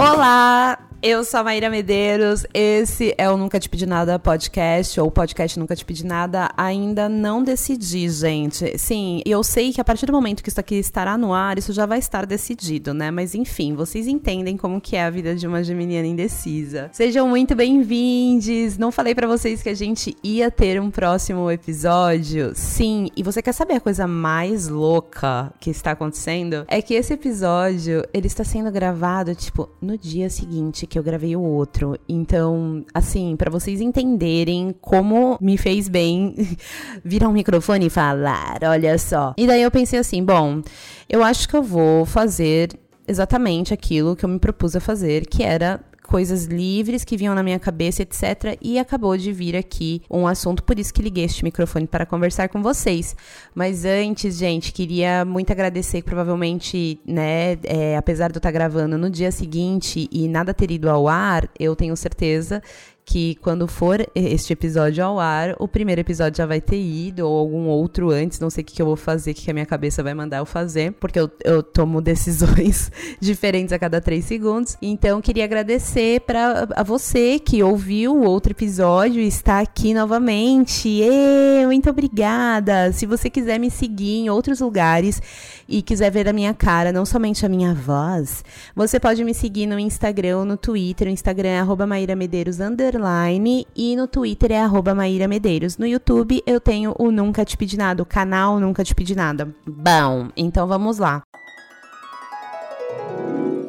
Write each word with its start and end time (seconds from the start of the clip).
Olá! 0.00 0.89
Eu 1.02 1.24
sou 1.24 1.40
a 1.40 1.44
Maíra 1.44 1.70
Medeiros, 1.70 2.44
esse 2.52 3.14
é 3.16 3.30
o 3.30 3.34
Nunca 3.34 3.58
Te 3.58 3.70
Pedi 3.70 3.86
Nada 3.86 4.18
podcast, 4.18 5.00
ou 5.00 5.10
podcast 5.10 5.58
Nunca 5.58 5.74
Te 5.74 5.82
Pedi 5.82 6.04
Nada. 6.04 6.50
Ainda 6.54 7.08
não 7.08 7.42
decidi, 7.42 8.06
gente. 8.10 8.76
Sim, 8.76 9.22
eu 9.24 9.42
sei 9.42 9.72
que 9.72 9.80
a 9.80 9.84
partir 9.84 10.04
do 10.04 10.12
momento 10.12 10.42
que 10.42 10.50
isso 10.50 10.60
aqui 10.60 10.74
estará 10.74 11.16
no 11.16 11.32
ar, 11.32 11.56
isso 11.56 11.72
já 11.72 11.86
vai 11.86 11.98
estar 11.98 12.26
decidido, 12.26 12.92
né? 12.92 13.10
Mas 13.10 13.34
enfim, 13.34 13.74
vocês 13.74 14.06
entendem 14.06 14.58
como 14.58 14.78
que 14.78 14.94
é 14.94 15.02
a 15.02 15.08
vida 15.08 15.34
de 15.34 15.46
uma 15.46 15.64
geminiana 15.64 16.06
indecisa. 16.06 16.90
Sejam 16.92 17.26
muito 17.26 17.54
bem-vindos! 17.54 18.76
Não 18.76 18.92
falei 18.92 19.14
para 19.14 19.26
vocês 19.26 19.62
que 19.62 19.70
a 19.70 19.74
gente 19.74 20.14
ia 20.22 20.50
ter 20.50 20.78
um 20.78 20.90
próximo 20.90 21.50
episódio? 21.50 22.52
Sim, 22.54 23.08
e 23.16 23.22
você 23.22 23.40
quer 23.40 23.52
saber 23.52 23.76
a 23.76 23.80
coisa 23.80 24.06
mais 24.06 24.68
louca 24.68 25.50
que 25.60 25.70
está 25.70 25.92
acontecendo? 25.92 26.66
É 26.68 26.82
que 26.82 26.92
esse 26.92 27.14
episódio, 27.14 28.04
ele 28.12 28.26
está 28.26 28.44
sendo 28.44 28.70
gravado, 28.70 29.34
tipo, 29.34 29.66
no 29.80 29.96
dia 29.96 30.28
seguinte 30.28 30.89
que 30.90 30.98
eu 30.98 31.02
gravei 31.02 31.34
o 31.36 31.40
outro. 31.40 31.96
Então, 32.08 32.84
assim, 32.92 33.36
para 33.36 33.50
vocês 33.50 33.80
entenderem 33.80 34.74
como 34.80 35.38
me 35.40 35.56
fez 35.56 35.88
bem 35.88 36.34
virar 37.02 37.28
um 37.28 37.32
microfone 37.32 37.86
e 37.86 37.90
falar, 37.90 38.58
olha 38.64 38.98
só. 38.98 39.32
E 39.38 39.46
daí 39.46 39.62
eu 39.62 39.70
pensei 39.70 39.98
assim, 39.98 40.22
bom, 40.22 40.60
eu 41.08 41.22
acho 41.22 41.48
que 41.48 41.56
eu 41.56 41.62
vou 41.62 42.04
fazer 42.04 42.70
exatamente 43.06 43.72
aquilo 43.72 44.14
que 44.14 44.24
eu 44.24 44.28
me 44.28 44.38
propus 44.38 44.76
a 44.76 44.80
fazer, 44.80 45.26
que 45.26 45.42
era 45.42 45.80
coisas 46.10 46.46
livres 46.46 47.04
que 47.04 47.16
vinham 47.16 47.36
na 47.36 47.42
minha 47.42 47.60
cabeça, 47.60 48.02
etc. 48.02 48.58
E 48.60 48.80
acabou 48.80 49.16
de 49.16 49.32
vir 49.32 49.56
aqui 49.56 50.02
um 50.10 50.26
assunto, 50.26 50.60
por 50.64 50.76
isso 50.76 50.92
que 50.92 51.00
liguei 51.00 51.24
este 51.24 51.44
microfone 51.44 51.86
para 51.86 52.04
conversar 52.04 52.48
com 52.48 52.60
vocês. 52.60 53.14
Mas 53.54 53.84
antes, 53.84 54.36
gente, 54.36 54.72
queria 54.72 55.24
muito 55.24 55.52
agradecer, 55.52 56.02
provavelmente, 56.02 56.98
né, 57.06 57.52
é, 57.62 57.96
apesar 57.96 58.32
de 58.32 58.36
eu 58.36 58.40
estar 58.40 58.50
gravando 58.50 58.98
no 58.98 59.08
dia 59.08 59.30
seguinte 59.30 60.08
e 60.10 60.26
nada 60.26 60.52
ter 60.52 60.72
ido 60.72 60.90
ao 60.90 61.06
ar, 61.06 61.48
eu 61.56 61.76
tenho 61.76 61.96
certeza 61.96 62.60
que 63.04 63.34
quando 63.36 63.66
for 63.66 64.06
este 64.14 64.52
episódio 64.52 65.04
ao 65.04 65.18
ar, 65.18 65.56
o 65.58 65.66
primeiro 65.66 66.00
episódio 66.00 66.38
já 66.38 66.46
vai 66.46 66.60
ter 66.60 66.80
ido, 66.80 67.26
ou 67.26 67.38
algum 67.38 67.66
outro 67.66 68.10
antes, 68.10 68.38
não 68.38 68.50
sei 68.50 68.62
o 68.62 68.64
que, 68.64 68.74
que 68.74 68.82
eu 68.82 68.86
vou 68.86 68.96
fazer, 68.96 69.32
o 69.32 69.34
que, 69.34 69.42
que 69.42 69.50
a 69.50 69.54
minha 69.54 69.66
cabeça 69.66 70.02
vai 70.02 70.14
mandar 70.14 70.38
eu 70.38 70.46
fazer, 70.46 70.92
porque 70.92 71.18
eu, 71.18 71.30
eu 71.44 71.62
tomo 71.62 72.00
decisões 72.02 72.90
diferentes 73.20 73.72
a 73.72 73.78
cada 73.78 74.00
três 74.00 74.24
segundos. 74.24 74.76
Então, 74.80 75.20
queria 75.20 75.44
agradecer 75.44 76.20
para 76.20 76.68
a 76.76 76.82
você 76.82 77.38
que 77.38 77.62
ouviu 77.62 78.14
o 78.14 78.24
outro 78.24 78.52
episódio 78.52 79.20
e 79.20 79.26
está 79.26 79.60
aqui 79.60 79.92
novamente. 79.92 80.88
E 80.88 81.66
muito 81.66 81.90
obrigada! 81.90 82.92
Se 82.92 83.06
você 83.06 83.28
quiser 83.28 83.58
me 83.58 83.70
seguir 83.70 84.18
em 84.18 84.30
outros 84.30 84.60
lugares 84.60 85.20
e 85.68 85.82
quiser 85.82 86.10
ver 86.10 86.28
a 86.28 86.32
minha 86.32 86.54
cara, 86.54 86.92
não 86.92 87.04
somente 87.04 87.44
a 87.44 87.48
minha 87.48 87.74
voz, 87.74 88.44
você 88.74 89.00
pode 89.00 89.24
me 89.24 89.34
seguir 89.34 89.66
no 89.66 89.78
Instagram, 89.78 90.44
no 90.44 90.56
Twitter. 90.56 91.08
O 91.08 91.10
Instagram 91.10 91.48
é 91.48 91.58
arroba 91.60 91.86
Maíra 91.86 92.14
Medeiros 92.14 92.60
underline 92.90 93.66
e 93.74 93.94
no 93.96 94.08
Twitter 94.08 94.52
é 94.52 94.60
arroba 94.60 94.94
Maíra 94.94 95.28
Medeiros. 95.28 95.78
No 95.78 95.86
YouTube 95.86 96.42
eu 96.44 96.60
tenho 96.60 96.94
o 96.98 97.10
Nunca 97.10 97.44
Te 97.44 97.56
Pedi 97.56 97.76
Nada, 97.76 98.02
o 98.02 98.06
canal 98.06 98.58
Nunca 98.58 98.84
Te 98.84 98.94
Pedi 98.94 99.14
Nada. 99.14 99.54
Bom, 99.66 100.28
então 100.36 100.66
vamos 100.66 100.98
lá. 100.98 101.22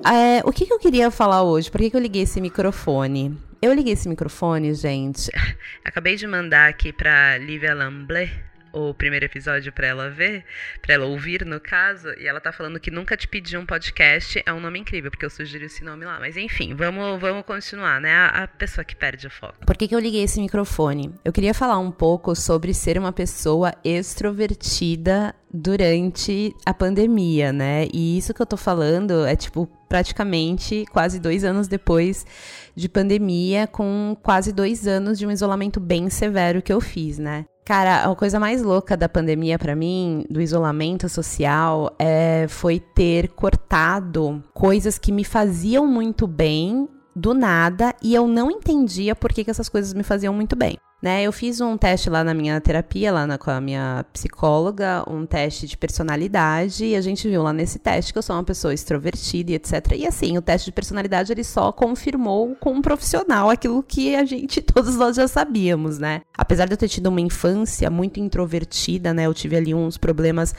É, 0.04 0.42
o 0.44 0.52
que, 0.52 0.66
que, 0.66 0.74
eu 0.74 0.80
queria 0.80 1.12
falar 1.12 1.44
hoje? 1.44 1.70
Por 1.70 1.80
que, 1.80 1.92
que 1.92 1.96
eu 1.96 2.02
liguei 2.02 2.24
esse 2.24 2.42
microfone? 2.42 3.38
Eu 3.62 3.72
liguei 3.72 3.94
esse 3.94 4.10
microfone, 4.10 4.74
gente. 4.74 5.30
Acabei 5.86 6.16
de 6.16 6.26
mandar 6.26 6.68
aqui 6.68 6.92
pra 6.92 7.38
Lívia 7.38 7.76
Lamblé 7.76 8.51
o 8.74 8.94
primeiro 8.94 9.26
episódio 9.26 9.72
para 9.72 9.88
ela 9.88 10.10
ver, 10.10 10.44
para 10.82 10.94
ela 10.96 11.06
ouvir 11.06 11.46
no 11.46 11.60
caso, 11.60 12.10
e 12.20 12.28
ela 12.28 12.40
tá 12.40 12.52
falando 12.52 12.80
que 12.80 12.92
nunca 12.92 13.18
te 13.18 13.28
pedi 13.28 13.58
um 13.58 13.66
podcast, 13.66 14.42
é 14.46 14.54
um 14.54 14.60
nome 14.60 14.80
incrível, 14.80 15.12
porque 15.12 15.26
eu 15.26 15.30
sugeri 15.30 15.66
esse 15.66 15.84
nome 15.84 16.06
lá. 16.06 16.20
Mas 16.20 16.38
enfim, 16.38 16.74
vamos, 16.74 17.20
vamos 17.20 17.46
continuar, 17.46 18.00
né? 18.00 18.14
A, 18.14 18.44
a 18.44 18.48
pessoa 18.48 18.84
que 18.84 18.96
perde 18.96 19.28
o 19.28 19.30
foco. 19.30 19.66
Por 19.66 19.78
que, 19.78 19.88
que 19.88 19.96
eu 19.96 20.00
liguei 20.00 20.24
esse 20.24 20.40
microfone? 20.40 21.14
Eu 21.24 21.34
queria 21.34 21.54
falar 21.54 21.78
um 21.78 21.92
pouco 21.92 22.36
sobre 22.36 22.74
ser 22.74 22.98
uma 22.98 23.12
pessoa 23.12 23.74
extrovertida 23.84 25.36
durante 25.54 26.56
a 26.66 26.74
pandemia, 26.74 27.52
né? 27.52 27.88
E 27.94 28.18
isso 28.18 28.34
que 28.34 28.42
eu 28.42 28.46
tô 28.46 28.56
falando 28.56 29.26
é 29.26 29.36
tipo 29.36 29.68
praticamente 29.90 30.86
quase 30.92 31.20
dois 31.20 31.44
anos 31.44 31.68
depois 31.68 32.26
de 32.74 32.88
pandemia, 32.88 33.68
com 33.68 34.18
quase 34.24 34.54
dois 34.54 34.88
anos 34.88 35.20
de 35.20 35.28
um 35.28 35.32
isolamento 35.32 35.80
bem 35.80 36.10
severo 36.10 36.62
que 36.62 36.72
eu 36.72 36.80
fiz, 36.80 37.18
né? 37.18 37.46
Cara, 37.64 38.10
a 38.10 38.16
coisa 38.16 38.40
mais 38.40 38.62
louca 38.64 38.98
da 38.98 39.08
pandemia 39.08 39.58
para 39.60 39.76
mim, 39.76 40.26
do 40.30 40.42
isolamento 40.42 41.08
social, 41.08 41.96
é, 42.00 42.48
foi 42.50 42.80
ter 42.80 43.30
cortado 43.30 44.44
coisas 44.54 44.98
que 44.98 45.12
me 45.12 45.24
faziam 45.24 45.86
muito 45.86 46.26
bem 46.26 46.90
do 47.16 47.34
nada 47.34 47.94
e 48.02 48.16
eu 48.16 48.28
não 48.28 48.50
entendia 48.50 49.16
por 49.16 49.32
que, 49.32 49.44
que 49.44 49.52
essas 49.52 49.70
coisas 49.70 49.94
me 49.94 50.04
faziam 50.04 50.34
muito 50.34 50.56
bem. 50.56 50.78
Né, 51.02 51.24
eu 51.24 51.32
fiz 51.32 51.60
um 51.60 51.76
teste 51.78 52.12
lá 52.12 52.24
na 52.24 52.32
minha 52.32 52.62
terapia, 52.62 53.12
lá 53.12 53.26
na, 53.26 53.36
com 53.36 53.50
a 53.50 53.60
minha 53.60 54.06
psicóloga, 54.14 55.04
um 55.10 55.26
teste 55.26 55.66
de 55.66 55.76
personalidade, 55.76 56.86
e 56.86 56.96
a 56.96 57.02
gente 57.02 57.28
viu 57.28 57.42
lá 57.42 57.52
nesse 57.52 57.80
teste 57.80 58.14
que 58.14 58.20
eu 58.20 58.22
sou 58.22 58.36
uma 58.36 58.44
pessoa 58.44 58.72
extrovertida 58.72 59.52
e 59.52 59.56
etc. 59.56 59.94
E 59.96 60.06
assim, 60.06 60.38
o 60.38 60.44
teste 60.44 60.66
de 60.66 60.72
personalidade 60.72 61.32
ele 61.32 61.44
só 61.44 61.72
confirmou 61.72 62.56
com 62.60 62.74
um 62.74 62.84
profissional 62.84 63.50
aquilo 63.50 63.82
que 63.82 64.16
a 64.16 64.24
gente, 64.24 64.62
todos 64.62 64.96
nós 64.96 65.16
já 65.16 65.28
sabíamos, 65.28 65.98
né? 65.98 66.22
Apesar 66.38 66.68
de 66.68 66.74
eu 66.74 66.78
ter 66.78 66.88
tido 66.88 67.08
uma 67.08 67.20
infância 67.20 67.90
muito 67.90 68.20
introvertida, 68.20 69.12
né? 69.12 69.26
Eu 69.26 69.34
tive 69.34 69.56
ali 69.56 69.74
uns 69.74 69.98
problemas 69.98 70.54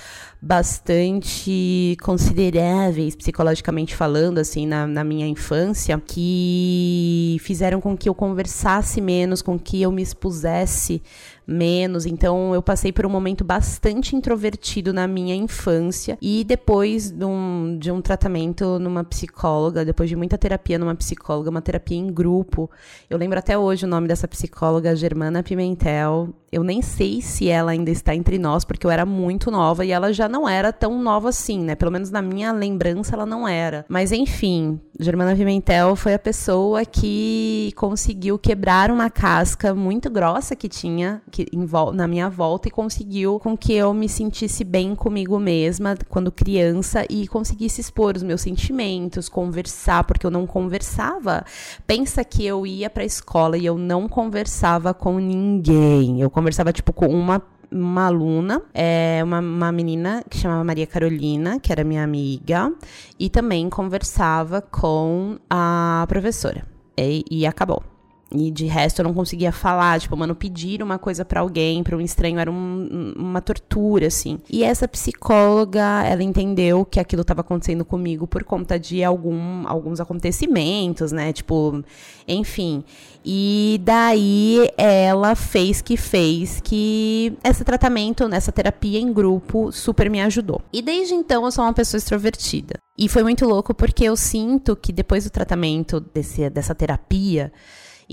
bastante 0.44 1.96
consideráveis, 2.02 3.14
psicologicamente 3.14 3.94
falando, 3.94 4.38
assim, 4.38 4.66
na, 4.66 4.88
na 4.88 5.04
minha 5.04 5.24
infância, 5.24 6.02
que 6.04 7.36
fizeram 7.40 7.80
com 7.80 7.96
que 7.96 8.08
eu 8.08 8.14
conversasse 8.14 9.00
menos, 9.00 9.40
com 9.40 9.56
que 9.56 9.80
eu 9.80 9.92
me 9.92 10.02
expusesse 10.02 11.00
menos. 11.46 12.06
Então 12.06 12.54
eu 12.54 12.62
passei 12.62 12.92
por 12.92 13.06
um 13.06 13.10
momento 13.10 13.44
bastante 13.44 14.16
introvertido 14.16 14.92
na 14.92 15.06
minha 15.06 15.34
infância 15.34 16.18
e 16.20 16.44
depois 16.44 17.10
de 17.10 17.24
um, 17.24 17.76
de 17.78 17.90
um 17.90 18.00
tratamento 18.00 18.78
numa 18.78 19.04
psicóloga, 19.04 19.84
depois 19.84 20.08
de 20.08 20.16
muita 20.16 20.38
terapia 20.38 20.78
numa 20.78 20.94
psicóloga, 20.94 21.50
uma 21.50 21.62
terapia 21.62 21.98
em 21.98 22.12
grupo. 22.12 22.70
Eu 23.08 23.18
lembro 23.18 23.38
até 23.38 23.56
hoje 23.56 23.84
o 23.84 23.88
nome 23.88 24.08
dessa 24.08 24.28
psicóloga, 24.28 24.96
Germana 24.96 25.42
Pimentel. 25.42 26.30
Eu 26.50 26.62
nem 26.62 26.82
sei 26.82 27.22
se 27.22 27.48
ela 27.48 27.70
ainda 27.70 27.90
está 27.90 28.14
entre 28.14 28.38
nós, 28.38 28.64
porque 28.64 28.86
eu 28.86 28.90
era 28.90 29.06
muito 29.06 29.50
nova 29.50 29.84
e 29.84 29.90
ela 29.90 30.12
já 30.12 30.28
não 30.32 30.48
era 30.48 30.72
tão 30.72 31.00
nova 31.00 31.28
assim, 31.28 31.60
né? 31.60 31.74
Pelo 31.74 31.92
menos 31.92 32.10
na 32.10 32.22
minha 32.22 32.50
lembrança 32.52 33.14
ela 33.14 33.26
não 33.26 33.46
era. 33.46 33.84
Mas 33.86 34.10
enfim, 34.10 34.80
Germana 34.98 35.36
Pimentel 35.36 35.94
foi 35.94 36.14
a 36.14 36.18
pessoa 36.18 36.86
que 36.86 37.70
conseguiu 37.76 38.38
quebrar 38.38 38.90
uma 38.90 39.10
casca 39.10 39.74
muito 39.74 40.08
grossa 40.08 40.56
que 40.56 40.68
tinha 40.68 41.20
que, 41.30 41.46
na 41.92 42.08
minha 42.08 42.30
volta 42.30 42.68
e 42.68 42.70
conseguiu 42.70 43.38
com 43.38 43.56
que 43.56 43.74
eu 43.74 43.92
me 43.92 44.08
sentisse 44.08 44.64
bem 44.64 44.94
comigo 44.94 45.38
mesma 45.38 45.96
quando 46.08 46.32
criança 46.32 47.04
e 47.10 47.28
conseguisse 47.28 47.82
expor 47.82 48.16
os 48.16 48.22
meus 48.22 48.40
sentimentos, 48.40 49.28
conversar, 49.28 50.04
porque 50.04 50.26
eu 50.26 50.30
não 50.30 50.46
conversava. 50.46 51.44
Pensa 51.86 52.24
que 52.24 52.46
eu 52.46 52.66
ia 52.66 52.88
para 52.88 53.02
a 53.02 53.06
escola 53.06 53.58
e 53.58 53.66
eu 53.66 53.76
não 53.76 54.08
conversava 54.08 54.94
com 54.94 55.18
ninguém. 55.18 56.22
Eu 56.22 56.30
conversava 56.30 56.72
tipo 56.72 56.92
com 56.92 57.08
uma 57.08 57.42
uma 57.72 58.06
aluna, 58.06 58.62
é, 58.74 59.20
uma, 59.24 59.40
uma 59.40 59.72
menina 59.72 60.22
que 60.28 60.38
chamava 60.38 60.62
Maria 60.62 60.86
Carolina, 60.86 61.58
que 61.58 61.72
era 61.72 61.82
minha 61.82 62.04
amiga, 62.04 62.72
e 63.18 63.30
também 63.30 63.68
conversava 63.70 64.60
com 64.60 65.38
a 65.48 66.04
professora. 66.08 66.64
E, 66.96 67.24
e 67.30 67.46
acabou. 67.46 67.91
E 68.34 68.50
de 68.50 68.66
resto 68.66 69.00
eu 69.00 69.04
não 69.04 69.14
conseguia 69.14 69.52
falar, 69.52 70.00
tipo, 70.00 70.16
mano, 70.16 70.34
pedir 70.34 70.82
uma 70.82 70.98
coisa 70.98 71.24
para 71.24 71.40
alguém, 71.40 71.82
para 71.82 71.96
um 71.96 72.00
estranho, 72.00 72.38
era 72.38 72.50
um, 72.50 73.12
uma 73.16 73.40
tortura, 73.40 74.06
assim. 74.06 74.38
E 74.48 74.64
essa 74.64 74.88
psicóloga, 74.88 76.02
ela 76.04 76.22
entendeu 76.22 76.84
que 76.84 76.98
aquilo 76.98 77.22
estava 77.22 77.42
acontecendo 77.42 77.84
comigo 77.84 78.26
por 78.26 78.44
conta 78.44 78.78
de 78.78 79.04
algum, 79.04 79.66
alguns 79.66 80.00
acontecimentos, 80.00 81.12
né? 81.12 81.32
Tipo, 81.32 81.82
enfim. 82.26 82.84
E 83.24 83.80
daí 83.84 84.68
ela 84.76 85.34
fez 85.34 85.80
que 85.80 85.96
fez 85.96 86.60
que 86.60 87.36
esse 87.44 87.62
tratamento, 87.64 88.26
nessa 88.28 88.50
terapia 88.50 88.98
em 88.98 89.12
grupo, 89.12 89.70
super 89.70 90.10
me 90.10 90.20
ajudou. 90.22 90.60
E 90.72 90.82
desde 90.82 91.14
então 91.14 91.44
eu 91.44 91.52
sou 91.52 91.64
uma 91.64 91.72
pessoa 91.72 91.98
extrovertida. 91.98 92.74
E 92.98 93.08
foi 93.08 93.22
muito 93.22 93.46
louco 93.46 93.74
porque 93.74 94.04
eu 94.04 94.16
sinto 94.16 94.76
que 94.76 94.92
depois 94.92 95.24
do 95.24 95.30
tratamento 95.30 96.00
desse, 96.00 96.50
dessa 96.50 96.74
terapia, 96.74 97.52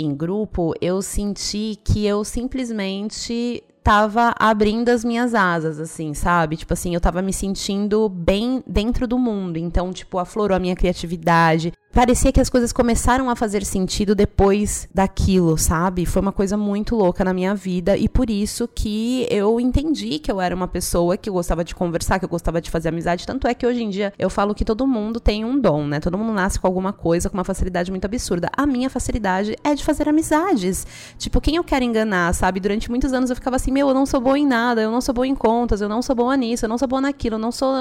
em 0.01 0.15
grupo, 0.15 0.73
eu 0.81 1.01
senti 1.01 1.77
que 1.83 2.05
eu 2.05 2.23
simplesmente 2.23 3.63
tava 3.83 4.35
abrindo 4.37 4.89
as 4.89 5.03
minhas 5.03 5.33
asas, 5.33 5.79
assim, 5.79 6.13
sabe? 6.13 6.57
Tipo 6.57 6.73
assim, 6.73 6.93
eu 6.93 7.01
tava 7.01 7.21
me 7.21 7.33
sentindo 7.33 8.07
bem 8.07 8.63
dentro 8.67 9.07
do 9.07 9.17
mundo. 9.17 9.57
Então, 9.57 9.91
tipo, 9.91 10.19
aflorou 10.19 10.55
a 10.55 10.59
minha 10.59 10.75
criatividade. 10.75 11.73
Parecia 11.93 12.31
que 12.31 12.39
as 12.39 12.49
coisas 12.49 12.71
começaram 12.71 13.29
a 13.29 13.35
fazer 13.35 13.65
sentido 13.65 14.13
depois 14.13 14.87
daquilo, 14.93 15.57
sabe? 15.57 16.05
Foi 16.05 16.21
uma 16.21 16.31
coisa 16.31 16.55
muito 16.55 16.95
louca 16.95 17.23
na 17.23 17.33
minha 17.33 17.55
vida 17.55 17.97
e 17.97 18.07
por 18.07 18.29
isso 18.29 18.67
que 18.67 19.27
eu 19.29 19.59
entendi 19.59 20.19
que 20.19 20.31
eu 20.31 20.39
era 20.39 20.55
uma 20.55 20.67
pessoa 20.67 21.17
que 21.17 21.29
gostava 21.29 21.63
de 21.63 21.73
conversar, 21.73 22.19
que 22.19 22.25
eu 22.25 22.29
gostava 22.29 22.61
de 22.61 22.69
fazer 22.69 22.89
amizade. 22.89 23.25
Tanto 23.25 23.47
é 23.47 23.53
que 23.53 23.65
hoje 23.65 23.83
em 23.83 23.89
dia 23.89 24.13
eu 24.17 24.29
falo 24.29 24.53
que 24.53 24.63
todo 24.63 24.85
mundo 24.85 25.19
tem 25.19 25.43
um 25.43 25.59
dom, 25.59 25.85
né? 25.85 25.99
Todo 25.99 26.17
mundo 26.17 26.33
nasce 26.33 26.59
com 26.59 26.67
alguma 26.67 26.93
coisa, 26.93 27.29
com 27.29 27.37
uma 27.37 27.43
facilidade 27.43 27.91
muito 27.91 28.05
absurda. 28.05 28.49
A 28.55 28.65
minha 28.65 28.89
facilidade 28.89 29.55
é 29.63 29.73
de 29.73 29.83
fazer 29.83 30.07
amizades. 30.07 30.85
Tipo, 31.17 31.41
quem 31.41 31.55
eu 31.55 31.63
quero 31.63 31.83
enganar, 31.83 32.33
sabe? 32.33 32.59
Durante 32.59 32.89
muitos 32.89 33.13
anos 33.13 33.29
eu 33.29 33.35
ficava 33.35 33.55
assim, 33.55 33.71
meu, 33.71 33.87
eu 33.89 33.93
não 33.93 34.05
sou 34.05 34.21
boa 34.21 34.37
em 34.37 34.45
nada, 34.45 34.81
eu 34.81 34.91
não 34.91 35.01
sou 35.01 35.13
boa 35.13 35.27
em 35.27 35.35
contas, 35.35 35.81
eu 35.81 35.89
não 35.89 36.01
sou 36.01 36.15
boa 36.15 36.35
nisso, 36.37 36.65
eu 36.65 36.69
não 36.69 36.77
sou 36.77 36.87
boa 36.87 37.01
naquilo, 37.01 37.35
eu 37.35 37.39
não 37.39 37.51
sou. 37.51 37.73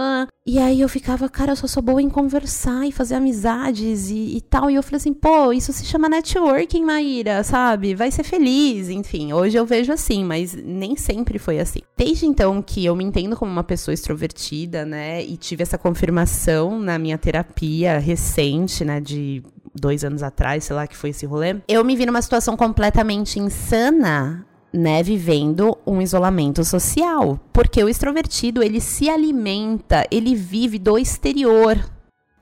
E 0.46 0.58
aí 0.58 0.80
eu 0.80 0.88
ficava, 0.88 1.28
cara, 1.28 1.52
eu 1.52 1.56
só 1.56 1.66
sou 1.66 1.82
boa 1.82 2.00
em 2.00 2.08
conversar 2.08 2.86
e 2.86 2.92
fazer 2.92 3.16
amizades 3.16 3.97
e, 4.10 4.36
e 4.36 4.40
tal. 4.40 4.70
E 4.70 4.76
eu 4.76 4.82
falei 4.82 4.96
assim, 4.96 5.12
pô, 5.12 5.52
isso 5.52 5.72
se 5.72 5.84
chama 5.84 6.08
networking, 6.08 6.84
Maíra, 6.84 7.42
sabe? 7.42 7.94
Vai 7.94 8.10
ser 8.10 8.22
feliz. 8.22 8.88
Enfim, 8.88 9.32
hoje 9.32 9.56
eu 9.56 9.66
vejo 9.66 9.92
assim, 9.92 10.24
mas 10.24 10.54
nem 10.54 10.96
sempre 10.96 11.38
foi 11.38 11.58
assim. 11.58 11.80
Desde 11.96 12.26
então 12.26 12.62
que 12.62 12.84
eu 12.84 12.94
me 12.94 13.04
entendo 13.04 13.36
como 13.36 13.50
uma 13.50 13.64
pessoa 13.64 13.92
extrovertida, 13.92 14.84
né? 14.86 15.22
E 15.24 15.36
tive 15.36 15.62
essa 15.62 15.76
confirmação 15.76 16.78
na 16.78 16.98
minha 16.98 17.18
terapia 17.18 17.98
recente, 17.98 18.84
né? 18.84 19.00
De 19.00 19.42
dois 19.74 20.04
anos 20.04 20.22
atrás, 20.22 20.64
sei 20.64 20.76
lá 20.76 20.86
que 20.86 20.96
foi 20.96 21.10
esse 21.10 21.26
rolê. 21.26 21.56
Eu 21.68 21.84
me 21.84 21.96
vi 21.96 22.06
numa 22.06 22.22
situação 22.22 22.56
completamente 22.56 23.38
insana 23.38 24.44
né, 24.72 25.02
vivendo 25.02 25.76
um 25.86 26.00
isolamento 26.00 26.64
social, 26.64 27.40
porque 27.52 27.82
o 27.82 27.88
extrovertido, 27.88 28.62
ele 28.62 28.80
se 28.80 29.08
alimenta, 29.08 30.06
ele 30.10 30.34
vive 30.34 30.78
do 30.78 30.98
exterior, 30.98 31.78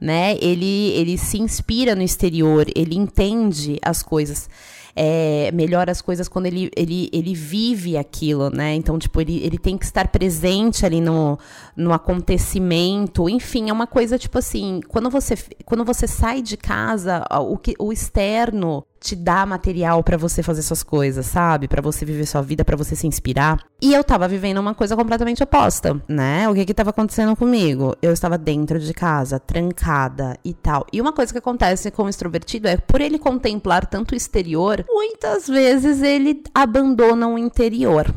né? 0.01 0.37
Ele 0.41 0.91
ele 0.91 1.19
se 1.19 1.39
inspira 1.39 1.95
no 1.95 2.03
exterior, 2.03 2.67
ele 2.75 2.97
entende 2.97 3.79
as 3.83 4.03
coisas 4.03 4.49
é, 4.97 5.51
melhora 5.53 5.93
as 5.93 6.01
coisas 6.01 6.27
quando 6.27 6.47
ele, 6.47 6.71
ele, 6.75 7.11
ele 7.13 7.35
vive 7.35 7.99
aquilo, 7.99 8.49
né? 8.49 8.75
Então, 8.75 8.99
tipo, 8.99 9.21
ele, 9.21 9.45
ele 9.45 9.59
tem 9.59 9.77
que 9.77 9.85
estar 9.85 10.09
presente 10.09 10.87
ali 10.87 11.03
no, 11.03 11.39
no 11.77 11.93
acontecimento. 11.93 13.29
Enfim, 13.29 13.69
é 13.69 13.73
uma 13.73 13.87
coisa, 13.87 14.19
tipo 14.19 14.39
assim, 14.39 14.81
quando 14.89 15.11
você, 15.11 15.37
quando 15.67 15.85
você 15.85 16.07
sai 16.07 16.41
de 16.41 16.57
casa, 16.57 17.23
o, 17.31 17.59
que, 17.59 17.75
o 17.79 17.93
externo 17.93 18.83
te 19.01 19.15
dá 19.15 19.47
material 19.47 20.03
para 20.03 20.17
você 20.17 20.43
fazer 20.43 20.63
suas 20.63 20.83
coisas, 20.83 21.27
sabe? 21.27 21.69
Para 21.69 21.83
você 21.83 22.05
viver 22.05 22.27
sua 22.27 22.43
vida, 22.43 22.65
para 22.65 22.77
você 22.77 22.97
se 22.97 23.07
inspirar. 23.07 23.59
E 23.81 23.93
eu 23.93 24.03
tava 24.03 24.27
vivendo 24.27 24.59
uma 24.59 24.75
coisa 24.75 24.97
completamente 24.97 25.43
oposta, 25.43 26.01
né? 26.09 26.49
O 26.49 26.55
que 26.55 26.65
que 26.65 26.75
tava 26.75 26.91
acontecendo 26.91 27.37
comigo? 27.37 27.95
Eu 28.01 28.13
estava 28.13 28.39
dentro 28.39 28.79
de 28.79 28.93
casa, 28.95 29.39
trancada 29.39 30.39
e 30.45 30.55
tal. 30.55 30.87
E 30.93 31.01
uma 31.01 31.13
coisa 31.13 31.33
que 31.33 31.39
acontece 31.39 31.91
com 31.91 32.05
o 32.05 32.09
extrovertido 32.09 32.69
é 32.69 32.77
por 32.77 33.01
ele 33.01 33.19
contemplar 33.19 33.87
tanto 33.87 34.13
o 34.13 34.17
exterior, 34.17 34.85
muitas 34.89 35.47
vezes 35.47 36.03
ele 36.03 36.43
abandona 36.55 37.29
o 37.29 37.39
interior 37.39 38.15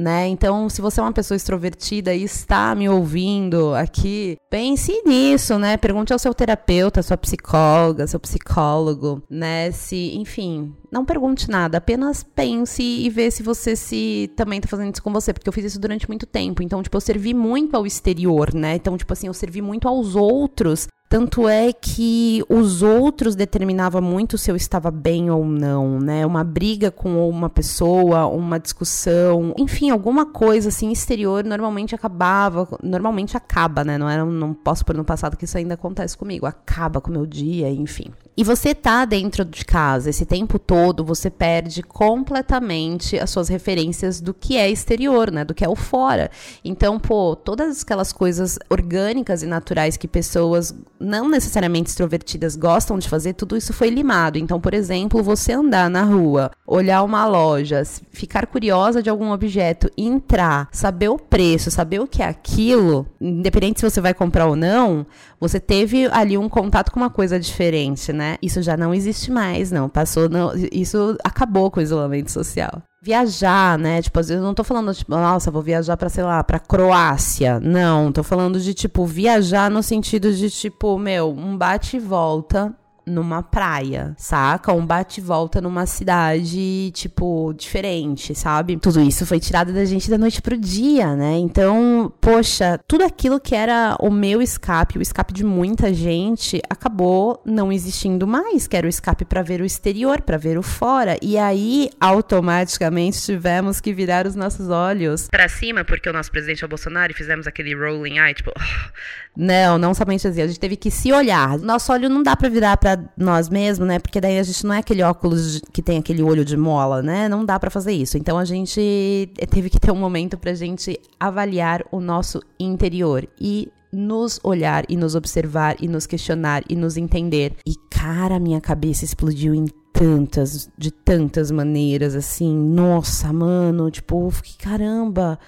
né? 0.00 0.26
Então, 0.28 0.68
se 0.68 0.80
você 0.80 1.00
é 1.00 1.02
uma 1.02 1.12
pessoa 1.12 1.36
extrovertida 1.36 2.14
e 2.14 2.24
está 2.24 2.74
me 2.74 2.88
ouvindo 2.88 3.74
aqui, 3.74 4.36
pense 4.50 5.02
nisso, 5.04 5.58
né? 5.58 5.76
Pergunte 5.76 6.12
ao 6.12 6.18
seu 6.18 6.34
terapeuta, 6.34 7.02
sua 7.02 7.16
psicóloga, 7.16 8.06
seu 8.06 8.18
psicólogo, 8.18 9.22
né? 9.28 9.70
Se, 9.70 10.16
enfim, 10.16 10.74
não 10.90 11.04
pergunte 11.04 11.50
nada, 11.50 11.78
apenas 11.78 12.22
pense 12.22 12.82
e 12.82 13.08
vê 13.10 13.30
se 13.30 13.42
você 13.42 13.76
se 13.76 14.30
também 14.36 14.60
tá 14.60 14.68
fazendo 14.68 14.92
isso 14.92 15.02
com 15.02 15.12
você, 15.12 15.32
porque 15.32 15.48
eu 15.48 15.52
fiz 15.52 15.64
isso 15.66 15.80
durante 15.80 16.08
muito 16.08 16.26
tempo. 16.26 16.62
Então, 16.62 16.82
tipo, 16.82 16.96
eu 16.96 17.00
servi 17.00 17.34
muito 17.34 17.76
ao 17.76 17.86
exterior, 17.86 18.54
né? 18.54 18.76
Então, 18.76 18.96
tipo 18.96 19.12
assim, 19.12 19.26
eu 19.26 19.34
servi 19.34 19.60
muito 19.60 19.86
aos 19.86 20.16
outros 20.16 20.88
tanto 21.10 21.48
é 21.48 21.72
que 21.72 22.40
os 22.48 22.84
outros 22.84 23.34
determinavam 23.34 24.00
muito 24.00 24.38
se 24.38 24.48
eu 24.48 24.54
estava 24.54 24.92
bem 24.92 25.28
ou 25.28 25.44
não, 25.44 25.98
né? 25.98 26.24
Uma 26.24 26.44
briga 26.44 26.88
com 26.88 27.28
uma 27.28 27.50
pessoa, 27.50 28.26
uma 28.26 28.60
discussão, 28.60 29.52
enfim, 29.58 29.90
alguma 29.90 30.24
coisa 30.24 30.68
assim 30.68 30.92
exterior 30.92 31.42
normalmente 31.42 31.96
acabava, 31.96 32.68
normalmente 32.80 33.36
acaba, 33.36 33.82
né? 33.82 33.98
Não 33.98 34.08
era, 34.08 34.24
não 34.24 34.54
posso 34.54 34.84
pôr 34.84 34.96
no 34.96 35.04
passado 35.04 35.36
que 35.36 35.46
isso 35.46 35.58
ainda 35.58 35.74
acontece 35.74 36.16
comigo, 36.16 36.46
acaba 36.46 37.00
com 37.00 37.10
o 37.10 37.12
meu 37.12 37.26
dia, 37.26 37.68
enfim. 37.68 38.12
E 38.36 38.44
você 38.44 38.74
tá 38.74 39.04
dentro 39.04 39.44
de 39.44 39.64
casa 39.64 40.08
esse 40.08 40.24
tempo 40.24 40.58
todo, 40.58 41.04
você 41.04 41.28
perde 41.28 41.82
completamente 41.82 43.18
as 43.18 43.28
suas 43.30 43.48
referências 43.48 44.20
do 44.20 44.32
que 44.32 44.56
é 44.56 44.70
exterior, 44.70 45.30
né? 45.30 45.44
Do 45.44 45.52
que 45.52 45.64
é 45.64 45.68
o 45.68 45.74
fora. 45.74 46.30
Então, 46.64 47.00
pô, 47.00 47.34
todas 47.34 47.82
aquelas 47.82 48.12
coisas 48.12 48.58
orgânicas 48.70 49.42
e 49.42 49.46
naturais 49.46 49.96
que 49.96 50.06
pessoas 50.06 50.72
não 51.00 51.28
necessariamente 51.28 51.88
extrovertidas 51.88 52.54
gostam 52.54 52.98
de 52.98 53.08
fazer, 53.08 53.32
tudo 53.32 53.56
isso 53.56 53.72
foi 53.72 53.88
limado. 53.88 54.38
Então, 54.38 54.60
por 54.60 54.74
exemplo, 54.74 55.22
você 55.22 55.52
andar 55.52 55.88
na 55.88 56.02
rua, 56.02 56.50
olhar 56.66 57.02
uma 57.02 57.26
loja, 57.26 57.82
ficar 58.12 58.46
curiosa 58.46 59.02
de 59.02 59.08
algum 59.08 59.32
objeto, 59.32 59.90
entrar, 59.96 60.68
saber 60.70 61.08
o 61.08 61.18
preço, 61.18 61.70
saber 61.70 62.00
o 62.00 62.06
que 62.06 62.22
é 62.22 62.26
aquilo, 62.26 63.06
independente 63.20 63.80
se 63.80 63.88
você 63.88 64.00
vai 64.00 64.12
comprar 64.12 64.46
ou 64.46 64.54
não, 64.54 65.06
você 65.40 65.58
teve 65.58 66.06
ali 66.12 66.36
um 66.36 66.48
contato 66.48 66.92
com 66.92 67.00
uma 67.00 67.08
coisa 67.08 67.40
diferente, 67.40 68.12
né? 68.12 68.36
Isso 68.42 68.60
já 68.60 68.76
não 68.76 68.92
existe 68.92 69.30
mais, 69.30 69.72
não. 69.72 69.88
Passou, 69.88 70.28
não, 70.28 70.52
isso 70.70 71.16
acabou 71.24 71.70
com 71.70 71.80
o 71.80 71.82
isolamento 71.82 72.30
social. 72.30 72.82
Viajar, 73.02 73.78
né? 73.78 74.02
Tipo, 74.02 74.20
eu 74.20 74.42
não 74.42 74.52
tô 74.52 74.62
falando, 74.62 74.94
tipo, 74.94 75.10
nossa, 75.12 75.50
vou 75.50 75.62
viajar 75.62 75.96
pra, 75.96 76.10
sei 76.10 76.22
lá, 76.22 76.44
pra 76.44 76.58
Croácia. 76.58 77.58
Não, 77.58 78.12
tô 78.12 78.22
falando 78.22 78.60
de, 78.60 78.74
tipo, 78.74 79.06
viajar 79.06 79.70
no 79.70 79.82
sentido 79.82 80.30
de, 80.34 80.50
tipo, 80.50 80.98
meu, 80.98 81.30
um 81.30 81.56
bate 81.56 81.96
e 81.96 82.00
volta 82.00 82.76
numa 83.10 83.42
praia, 83.42 84.14
saca? 84.16 84.72
Um 84.72 84.86
bate 84.86 85.20
volta 85.20 85.60
numa 85.60 85.86
cidade, 85.86 86.90
tipo, 86.92 87.52
diferente, 87.54 88.34
sabe? 88.34 88.76
Tudo 88.76 89.00
isso 89.00 89.26
foi 89.26 89.40
tirado 89.40 89.72
da 89.72 89.84
gente 89.84 90.08
da 90.08 90.16
noite 90.16 90.40
pro 90.40 90.56
dia, 90.56 91.14
né? 91.14 91.36
Então, 91.38 92.12
poxa, 92.20 92.78
tudo 92.86 93.04
aquilo 93.04 93.40
que 93.40 93.54
era 93.54 93.96
o 94.00 94.10
meu 94.10 94.40
escape, 94.40 94.98
o 94.98 95.02
escape 95.02 95.32
de 95.32 95.44
muita 95.44 95.92
gente, 95.92 96.60
acabou 96.68 97.42
não 97.44 97.72
existindo 97.72 98.26
mais, 98.26 98.66
que 98.66 98.76
era 98.76 98.86
o 98.86 98.90
escape 98.90 99.24
para 99.24 99.42
ver 99.42 99.60
o 99.60 99.64
exterior, 99.64 100.22
para 100.22 100.36
ver 100.36 100.56
o 100.56 100.62
fora. 100.62 101.16
E 101.20 101.36
aí, 101.36 101.90
automaticamente, 102.00 103.20
tivemos 103.20 103.80
que 103.80 103.92
virar 103.92 104.26
os 104.26 104.34
nossos 104.34 104.68
olhos 104.68 105.28
para 105.28 105.48
cima, 105.48 105.84
porque 105.84 106.08
o 106.08 106.12
nosso 106.12 106.30
presidente 106.30 106.62
é 106.62 106.66
o 106.66 106.68
Bolsonaro 106.68 107.12
e 107.12 107.14
fizemos 107.14 107.46
aquele 107.46 107.74
rolling 107.74 108.18
eye, 108.18 108.34
tipo, 108.34 108.52
não, 109.36 109.78
não 109.78 109.94
somente 109.94 110.26
assim, 110.26 110.42
a 110.42 110.46
gente 110.46 110.60
teve 110.60 110.76
que 110.76 110.90
se 110.90 111.12
olhar. 111.12 111.58
Nosso 111.58 111.92
olho 111.92 112.08
não 112.08 112.22
dá 112.22 112.36
para 112.36 112.48
virar 112.48 112.76
para 112.76 112.99
nós 113.16 113.48
mesmos, 113.48 113.86
né? 113.86 113.98
Porque 113.98 114.20
daí 114.20 114.38
a 114.38 114.42
gente 114.42 114.64
não 114.64 114.74
é 114.74 114.78
aquele 114.78 115.02
óculos 115.02 115.60
que 115.72 115.82
tem 115.82 115.98
aquele 115.98 116.22
olho 116.22 116.44
de 116.44 116.56
mola, 116.56 117.02
né? 117.02 117.28
Não 117.28 117.44
dá 117.44 117.58
para 117.58 117.70
fazer 117.70 117.92
isso. 117.92 118.16
Então 118.16 118.38
a 118.38 118.44
gente 118.44 119.30
teve 119.50 119.70
que 119.70 119.78
ter 119.78 119.90
um 119.90 119.96
momento 119.96 120.38
pra 120.38 120.54
gente 120.54 120.98
avaliar 121.18 121.84
o 121.90 122.00
nosso 122.00 122.40
interior 122.58 123.26
e 123.40 123.70
nos 123.92 124.38
olhar 124.42 124.84
e 124.88 124.96
nos 124.96 125.14
observar 125.14 125.76
e 125.80 125.88
nos 125.88 126.06
questionar 126.06 126.62
e 126.68 126.76
nos 126.76 126.96
entender. 126.96 127.54
E 127.66 127.74
cara, 127.90 128.38
minha 128.38 128.60
cabeça 128.60 129.04
explodiu 129.04 129.54
em 129.54 129.66
tantas, 129.92 130.70
de 130.78 130.90
tantas 130.90 131.50
maneiras, 131.50 132.14
assim, 132.14 132.56
nossa, 132.56 133.32
mano, 133.32 133.90
tipo, 133.90 134.30
fiquei, 134.30 134.54
caramba. 134.58 135.38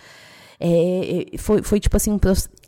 É, 0.60 1.34
é 1.34 1.38
foi, 1.38 1.62
foi 1.62 1.80
tipo 1.80 1.96
assim, 1.96 2.18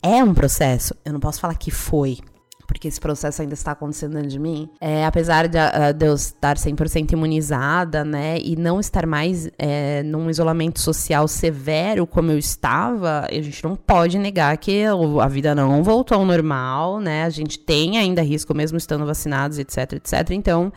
é 0.02 0.24
um 0.24 0.34
processo. 0.34 0.94
Eu 1.04 1.12
não 1.12 1.20
posso 1.20 1.40
falar 1.40 1.54
que 1.56 1.70
foi, 1.70 2.18
porque 2.66 2.88
esse 2.88 3.00
processo 3.00 3.42
ainda 3.42 3.54
está 3.54 3.72
acontecendo 3.72 4.14
dentro 4.14 4.28
de 4.28 4.38
mim, 4.38 4.68
é, 4.80 5.04
apesar 5.04 5.48
de, 5.48 5.58
uh, 5.58 5.92
de, 5.94 6.06
eu 6.06 6.14
estar 6.14 6.56
100% 6.56 7.12
imunizada, 7.12 8.04
né, 8.04 8.38
e 8.38 8.56
não 8.56 8.80
estar 8.80 9.06
mais 9.06 9.48
é, 9.58 10.02
num 10.02 10.28
isolamento 10.30 10.80
social 10.80 11.26
severo 11.28 12.06
como 12.06 12.30
eu 12.30 12.38
estava, 12.38 13.26
a 13.30 13.34
gente 13.34 13.62
não 13.64 13.76
pode 13.76 14.18
negar 14.18 14.56
que 14.56 14.84
a 15.20 15.28
vida 15.28 15.54
não 15.54 15.82
voltou 15.82 16.18
ao 16.18 16.24
normal, 16.24 17.00
né, 17.00 17.24
a 17.24 17.30
gente 17.30 17.58
tem 17.58 17.98
ainda 17.98 18.22
risco 18.22 18.54
mesmo 18.54 18.78
estando 18.78 19.06
vacinados, 19.06 19.58
etc, 19.58 19.94
etc, 19.94 20.30
então 20.30 20.72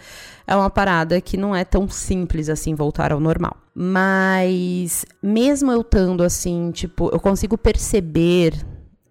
é 0.45 0.55
uma 0.55 0.69
parada 0.69 1.19
que 1.19 1.35
não 1.35 1.55
é 1.55 1.65
tão 1.65 1.89
simples 1.89 2.47
assim 2.49 2.73
voltar 2.73 3.11
ao 3.11 3.19
normal. 3.19 3.57
Mas 3.75 5.05
mesmo 5.21 5.71
eu 5.71 5.81
estando 5.81 6.23
assim, 6.23 6.71
tipo, 6.71 7.09
eu 7.13 7.19
consigo 7.19 7.57
perceber 7.57 8.53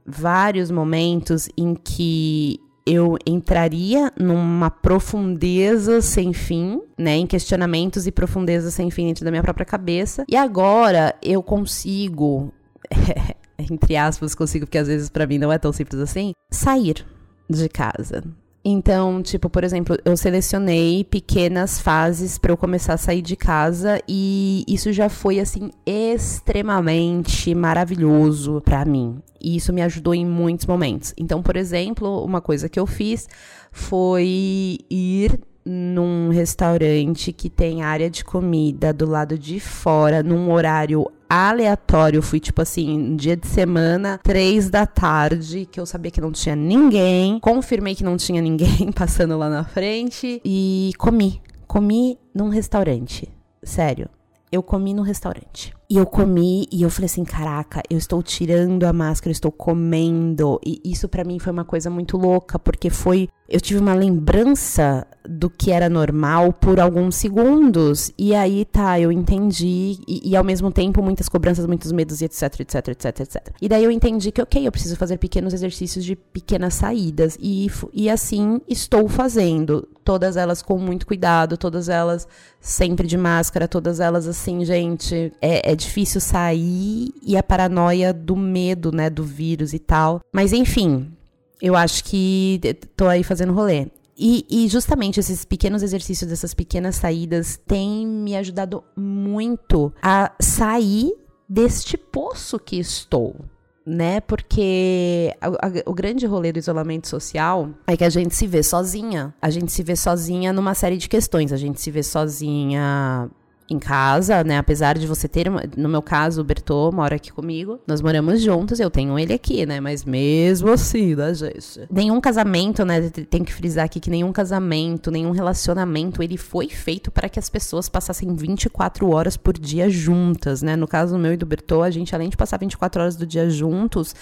vários 0.05 0.71
momentos 0.71 1.49
em 1.57 1.75
que 1.75 2.59
eu 2.87 3.17
entraria 3.27 4.13
numa 4.19 4.71
profundeza 4.71 6.01
sem 6.01 6.33
fim, 6.33 6.81
né, 6.97 7.17
em 7.17 7.27
questionamentos 7.27 8.07
e 8.07 8.13
profundeza 8.13 8.71
sem 8.71 8.91
fim 8.91 9.09
dentro 9.09 9.25
da 9.25 9.31
minha 9.31 9.43
própria 9.43 9.67
cabeça. 9.67 10.25
E 10.29 10.37
agora 10.37 11.15
eu 11.21 11.43
consigo, 11.43 12.53
entre 13.59 13.97
aspas, 13.97 14.35
consigo, 14.35 14.67
porque 14.67 14.79
às 14.79 14.87
vezes 14.87 15.11
para 15.11 15.27
mim 15.27 15.39
não 15.39 15.53
é 15.53 15.59
tão 15.59 15.73
simples 15.73 16.01
assim, 16.01 16.33
sair 16.51 17.05
de 17.51 17.69
casa 17.69 18.23
Então, 18.69 19.23
tipo, 19.23 19.49
por 19.49 19.63
exemplo, 19.63 19.97
eu 20.05 20.17
selecionei 20.17 21.05
pequenas 21.05 21.81
fases 21.81 22.37
para 22.37 22.51
eu 22.51 22.57
começar 22.57 22.95
a 22.95 22.99
sair 22.99 23.23
de 23.23 23.37
casa 23.37 24.03
e 24.09 24.65
isso 24.67 24.93
já 24.93 25.09
foi 25.09 25.39
assim 25.39 25.71
extremamente 25.87 27.55
maravilhoso 27.55 28.61
para 28.65 28.85
mim. 28.85 29.23
E 29.41 29.55
isso 29.55 29.73
me 29.73 29.83
ajudou 29.83 30.17
em 30.17 30.27
muitos 30.27 30.67
momentos. 30.67 31.15
Então, 31.17 31.45
por 31.45 31.57
exemplo, 31.57 32.25
uma 32.25 32.41
coisa 32.41 32.69
que 32.69 32.81
eu 32.81 32.89
fiz 32.89 33.29
foi 33.71 34.81
ir 34.91 35.39
num 35.65 36.31
restaurante 36.31 37.33
que 37.33 37.49
tem 37.49 37.85
área 37.85 38.11
de 38.11 38.25
comida 38.25 38.93
do 38.93 39.07
lado 39.07 39.39
de 39.39 39.61
fora, 39.61 40.25
num 40.25 40.51
horário 40.51 41.07
aleatório. 41.29 42.23
Fui, 42.23 42.41
tipo 42.41 42.63
assim, 42.63 43.17
dia 43.17 43.37
de 43.37 43.47
semana, 43.47 44.19
três 44.23 44.71
da 44.71 44.87
tarde, 44.87 45.67
que 45.71 45.79
eu 45.79 45.87
sabia 45.87 46.11
que 46.11 46.21
não 46.21 46.33
tinha 46.33 46.57
ninguém. 46.57 47.39
Confirmei 47.41 47.95
que 47.95 48.05
não 48.05 48.17
tinha 48.17 48.41
ninguém 48.41 48.91
passando 48.95 49.37
lá 49.37 49.49
na 49.49 49.65
frente. 49.65 50.41
E 50.45 50.93
comi. 50.99 51.41
Comi 51.67 52.19
num 52.35 52.49
restaurante. 52.49 53.29
Sério. 53.63 54.09
Eu 54.51 54.63
comi 54.63 54.95
no 54.95 55.03
restaurante. 55.03 55.75
E 55.89 55.97
eu 55.97 56.07
comi 56.07 56.69
e 56.73 56.83
eu 56.83 56.91
falei 56.91 57.07
assim, 57.07 57.25
caraca, 57.25 57.81
eu 57.89 57.97
estou 57.97 58.23
tirando 58.23 58.85
a 58.85 58.93
máscara, 58.93 59.31
eu 59.31 59.33
estou 59.33 59.53
comendo. 59.53 60.61
E 60.65 60.81
isso 60.85 61.09
para 61.09 61.25
mim 61.25 61.39
foi 61.39 61.53
uma 61.53 61.65
coisa 61.65 61.89
muito 61.89 62.17
louca, 62.17 62.59
porque 62.59 62.91
foi 62.91 63.29
eu 63.49 63.61
tive 63.61 63.79
uma 63.79 63.95
lembrança 63.95 65.07
do 65.29 65.49
que 65.49 65.71
era 65.71 65.89
normal 65.89 66.53
por 66.53 66.81
alguns 66.81 67.15
segundos. 67.17 68.13
E 68.19 68.35
aí, 68.35 68.65
tá, 68.65 68.99
eu 68.99 69.13
entendi. 69.13 69.99
E, 70.07 70.31
e, 70.31 70.37
ao 70.37 70.43
mesmo 70.43 70.71
tempo, 70.73 71.03
muitas 71.03 71.29
cobranças, 71.29 71.67
muitos 71.67 71.93
medos, 71.93 72.23
etc, 72.23 72.61
etc, 72.61 72.89
etc, 72.89 73.21
etc. 73.21 73.49
E 73.61 73.69
daí 73.69 73.85
eu 73.85 73.91
entendi 73.91 74.33
que, 74.33 74.43
ok, 74.43 74.67
eu 74.67 74.73
preciso 74.73 74.97
fazer 74.97 75.19
pequenos 75.19 75.53
exercícios 75.55 76.05
de 76.05 76.17
pequenas 76.17 76.75
saídas. 76.75 77.39
E, 77.41 77.71
e 77.93 78.11
assim 78.11 78.61
estou 78.69 79.09
fazendo. 79.09 79.89
Todas 80.05 80.37
elas 80.37 80.63
com 80.63 80.79
muito 80.79 81.05
cuidado, 81.07 81.57
todas 81.57 81.89
elas 81.89 82.29
sempre 82.61 83.09
de 83.09 83.17
máscara, 83.17 83.67
todas 83.67 83.99
elas 83.99 84.29
assim, 84.29 84.65
gente. 84.65 85.33
É, 85.41 85.73
é 85.73 85.76
difícil 85.77 86.21
sair 86.21 87.11
e 87.23 87.37
a 87.37 87.43
paranoia 87.43 88.13
do 88.13 88.35
medo, 88.35 88.91
né, 88.91 89.09
do 89.09 89.23
vírus 89.23 89.73
e 89.73 89.79
tal. 89.79 90.21
Mas 90.33 90.53
enfim, 90.53 91.13
eu 91.61 91.77
acho 91.77 92.05
que 92.05 92.61
tô 92.97 93.07
aí 93.07 93.23
fazendo 93.23 93.53
rolê. 93.53 93.89
E, 94.19 94.47
e, 94.49 94.67
justamente 94.69 95.21
esses 95.21 95.45
pequenos 95.45 95.83
exercícios, 95.83 96.33
essas 96.33 96.55
pequenas 96.55 96.97
saídas, 96.97 97.61
têm 97.67 98.07
me 98.07 98.35
ajudado 98.35 98.83
muito 98.97 99.93
a 100.03 100.33
sair 100.41 101.13
deste 101.47 101.99
poço 101.99 102.59
que 102.59 102.77
estou. 102.77 103.37
Né? 103.85 104.21
Porque 104.21 105.33
a, 105.41 105.47
a, 105.47 105.71
o 105.85 105.95
grande 105.95 106.27
rolê 106.27 106.51
do 106.51 106.59
isolamento 106.59 107.07
social 107.07 107.71
é 107.87 107.97
que 107.97 108.03
a 108.03 108.09
gente 108.09 108.35
se 108.35 108.47
vê 108.47 108.63
sozinha. 108.63 109.33
A 109.41 109.51
gente 109.51 109.71
se 109.71 109.83
vê 109.83 109.95
sozinha 109.95 110.53
numa 110.53 110.75
série 110.75 110.97
de 110.97 111.09
questões. 111.09 111.53
A 111.53 111.57
gente 111.57 111.81
se 111.81 111.91
vê 111.91 112.03
sozinha 112.03 113.31
em 113.69 113.79
casa, 113.79 114.45
né? 114.45 114.59
Apesar 114.59 114.97
de 114.97 115.07
você 115.07 115.29
ter, 115.29 115.51
no 115.77 115.89
meu 115.89 116.03
caso, 116.03 116.41
o 116.41 116.45
Bertô 116.45 116.91
mora 116.93 117.17
aqui 117.17 117.33
comigo. 117.33 117.81
Nós 117.87 118.01
moramos 118.01 118.41
juntos, 118.41 118.79
eu 118.79 118.91
tenho 118.91 119.19
ele 119.19 119.33
aqui, 119.33 119.67
né? 119.67 119.81
Mas 119.81 120.05
mesmo 120.05 120.71
assim, 120.71 121.15
né, 121.15 121.35
gente? 121.35 121.87
Nenhum 121.91 122.21
casamento, 122.21 122.85
né? 122.85 123.11
Tem 123.11 123.43
que 123.43 123.53
frisar 123.53 123.85
aqui 123.85 123.99
que 123.99 124.11
nenhum 124.11 124.33
casamento, 124.33 125.11
nenhum 125.11 125.31
relacionamento, 125.31 126.23
ele 126.23 126.37
foi 126.37 126.69
feito 126.69 127.11
para 127.11 127.29
que 127.29 127.39
as 127.39 127.51
pessoas 127.51 127.89
passassem 127.89 128.35
24 128.35 129.11
horas 129.11 129.37
por 129.37 129.59
dia 129.59 129.91
juntas, 129.91 130.63
né? 130.63 130.77
No 130.77 130.87
caso 130.87 131.19
meu 131.19 131.33
e 131.33 131.37
do 131.37 131.47
Bertô, 131.47 131.83
a 131.83 131.91
gente, 131.91 132.15
além 132.15 132.29
de 132.29 132.37
passar 132.37 132.59
24 132.59 133.03
horas 133.03 133.17
do 133.17 133.27
dia 133.27 133.51
juntos, 133.51 134.15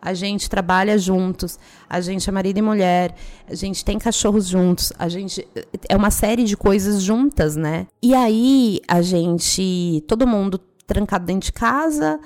a 0.00 0.14
gente 0.14 0.48
trabalha 0.48 0.96
juntos, 0.98 1.58
a 1.88 2.00
gente 2.00 2.28
é 2.28 2.32
marido 2.32 2.58
e 2.58 2.62
mulher, 2.62 3.14
a 3.48 3.54
gente 3.54 3.84
tem 3.84 3.98
cachorros 3.98 4.46
juntos, 4.46 4.92
a 4.98 5.08
gente 5.08 5.46
é 5.88 5.96
uma 5.96 6.10
série 6.10 6.44
de 6.44 6.56
coisas 6.56 7.02
juntas, 7.02 7.56
né? 7.56 7.86
E 8.02 8.14
aí 8.14 8.80
a 8.86 9.02
gente, 9.02 10.02
todo 10.06 10.26
mundo 10.26 10.60
trancado 10.86 11.26
dentro 11.26 11.46
de 11.46 11.52
casa, 11.52 12.18